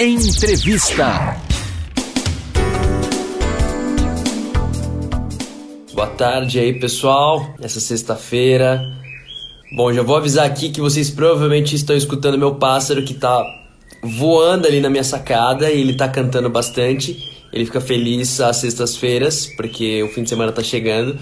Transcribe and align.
Entrevista. 0.00 1.36
Boa 5.92 6.06
tarde 6.06 6.60
aí, 6.60 6.78
pessoal. 6.78 7.56
Essa 7.60 7.80
sexta-feira. 7.80 8.80
Bom, 9.74 9.92
já 9.92 10.04
vou 10.04 10.14
avisar 10.14 10.46
aqui 10.46 10.70
que 10.70 10.80
vocês 10.80 11.10
provavelmente 11.10 11.74
estão 11.74 11.96
escutando 11.96 12.38
meu 12.38 12.54
pássaro 12.54 13.02
que 13.02 13.12
tá 13.12 13.44
voando 14.00 14.68
ali 14.68 14.80
na 14.80 14.88
minha 14.88 15.02
sacada 15.02 15.68
e 15.68 15.80
ele 15.80 15.94
tá 15.94 16.08
cantando 16.08 16.48
bastante. 16.48 17.18
Ele 17.52 17.64
fica 17.64 17.80
feliz 17.80 18.40
às 18.40 18.58
sextas-feiras, 18.58 19.46
porque 19.56 20.00
o 20.04 20.08
fim 20.10 20.22
de 20.22 20.28
semana 20.28 20.52
tá 20.52 20.62
chegando. 20.62 21.18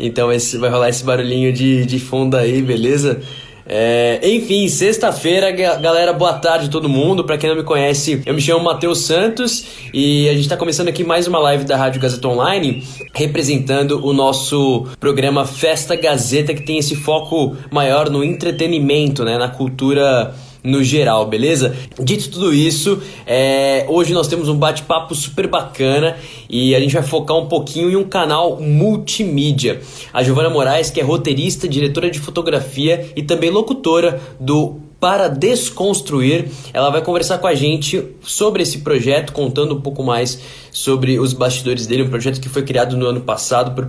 Então 0.00 0.32
esse, 0.32 0.56
vai 0.56 0.70
rolar 0.70 0.88
esse 0.88 1.04
barulhinho 1.04 1.52
de, 1.52 1.84
de 1.84 1.98
fundo 1.98 2.38
aí, 2.38 2.62
beleza? 2.62 3.20
É, 3.66 4.20
enfim, 4.22 4.68
sexta-feira, 4.68 5.50
galera, 5.50 6.12
boa 6.12 6.34
tarde 6.34 6.66
a 6.66 6.68
todo 6.68 6.88
mundo. 6.88 7.24
Para 7.24 7.38
quem 7.38 7.48
não 7.48 7.56
me 7.56 7.62
conhece, 7.62 8.22
eu 8.26 8.34
me 8.34 8.40
chamo 8.40 8.62
Matheus 8.62 9.00
Santos 9.00 9.64
e 9.92 10.28
a 10.28 10.32
gente 10.32 10.42
está 10.42 10.56
começando 10.56 10.88
aqui 10.88 11.02
mais 11.02 11.26
uma 11.26 11.38
live 11.38 11.64
da 11.64 11.76
Rádio 11.76 12.00
Gazeta 12.00 12.28
Online, 12.28 12.82
representando 13.14 14.04
o 14.04 14.12
nosso 14.12 14.86
programa 15.00 15.46
Festa 15.46 15.96
Gazeta, 15.96 16.52
que 16.52 16.62
tem 16.62 16.78
esse 16.78 16.94
foco 16.94 17.56
maior 17.70 18.10
no 18.10 18.22
entretenimento, 18.22 19.24
né, 19.24 19.38
na 19.38 19.48
cultura 19.48 20.34
no 20.64 20.82
geral, 20.82 21.26
beleza? 21.26 21.76
Dito 22.00 22.30
tudo 22.30 22.54
isso, 22.54 23.02
é, 23.26 23.84
hoje 23.86 24.14
nós 24.14 24.26
temos 24.26 24.48
um 24.48 24.56
bate-papo 24.56 25.14
super 25.14 25.46
bacana 25.46 26.16
e 26.48 26.74
a 26.74 26.80
gente 26.80 26.94
vai 26.94 27.02
focar 27.02 27.36
um 27.36 27.46
pouquinho 27.46 27.90
em 27.90 27.96
um 27.96 28.04
canal 28.04 28.58
multimídia. 28.58 29.82
A 30.10 30.22
Giovana 30.22 30.48
Moraes, 30.48 30.88
que 30.88 30.98
é 30.98 31.04
roteirista, 31.04 31.68
diretora 31.68 32.10
de 32.10 32.18
fotografia 32.18 33.12
e 33.14 33.22
também 33.22 33.50
locutora 33.50 34.20
do 34.40 34.80
para 35.04 35.28
desconstruir. 35.28 36.46
Ela 36.72 36.88
vai 36.88 37.02
conversar 37.02 37.36
com 37.36 37.46
a 37.46 37.54
gente 37.54 38.02
sobre 38.22 38.62
esse 38.62 38.78
projeto, 38.78 39.34
contando 39.34 39.74
um 39.74 39.80
pouco 39.82 40.02
mais 40.02 40.40
sobre 40.74 41.20
os 41.20 41.32
bastidores 41.32 41.86
dele, 41.86 42.02
um 42.02 42.08
projeto 42.08 42.40
que 42.40 42.48
foi 42.48 42.62
criado 42.62 42.96
no 42.96 43.06
ano 43.06 43.20
passado 43.20 43.74
por, 43.74 43.86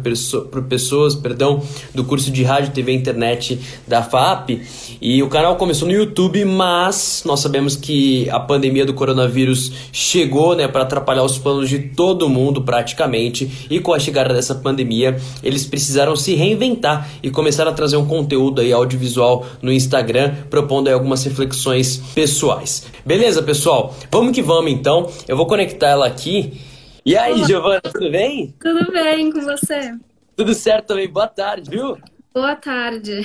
por 0.52 0.64
pessoas, 0.64 1.16
perdão, 1.16 1.64
do 1.96 2.04
curso 2.04 2.30
de 2.30 2.44
rádio, 2.44 2.74
TV 2.74 2.92
e 2.92 2.96
internet 2.96 3.60
da 3.88 4.04
FAP. 4.04 4.62
E 5.02 5.24
o 5.24 5.28
canal 5.28 5.56
começou 5.56 5.88
no 5.88 5.94
YouTube, 5.94 6.46
mas 6.46 7.24
nós 7.26 7.40
sabemos 7.40 7.76
que 7.76 8.30
a 8.30 8.40
pandemia 8.40 8.86
do 8.86 8.94
coronavírus 8.94 9.72
chegou, 9.92 10.56
né, 10.56 10.68
para 10.68 10.84
atrapalhar 10.84 11.24
os 11.24 11.40
planos 11.40 11.70
de 11.70 11.80
todo 11.80 12.30
mundo 12.30 12.62
praticamente. 12.62 13.68
E 13.70 13.80
com 13.80 13.94
a 13.94 14.00
chegada 14.00 14.34
dessa 14.34 14.54
pandemia, 14.54 15.20
eles 15.42 15.66
precisaram 15.66 16.16
se 16.16 16.36
reinventar 16.36 17.10
e 17.24 17.32
começaram 17.32 17.72
a 17.72 17.74
trazer 17.74 17.98
um 17.98 18.06
conteúdo 18.06 18.62
aí 18.62 18.72
audiovisual 18.72 19.44
no 19.60 19.72
Instagram, 19.72 20.36
propondo 20.52 20.88
aí 20.88 20.94
algumas 21.06 21.24
reflexões 21.24 21.98
pessoais. 22.16 22.88
Beleza, 23.06 23.44
pessoal? 23.44 23.96
Vamos 24.12 24.34
que 24.34 24.42
vamos 24.42 24.72
então. 24.72 25.08
Eu 25.28 25.38
vou 25.38 25.46
conectar 25.46 25.90
ela 25.90 26.08
aqui. 26.08 26.60
E 27.06 27.16
aí, 27.16 27.36
Olá. 27.36 27.48
Giovana, 27.48 27.82
tudo 27.82 28.10
bem? 28.10 28.56
Tudo 28.60 28.92
bem 28.92 29.32
com 29.32 29.42
você? 29.42 29.96
Tudo 30.36 30.56
certo 30.56 30.88
também. 30.88 31.08
Boa 31.08 31.28
tarde, 31.28 31.70
viu? 31.70 31.96
Boa 32.34 32.56
tarde. 32.56 33.22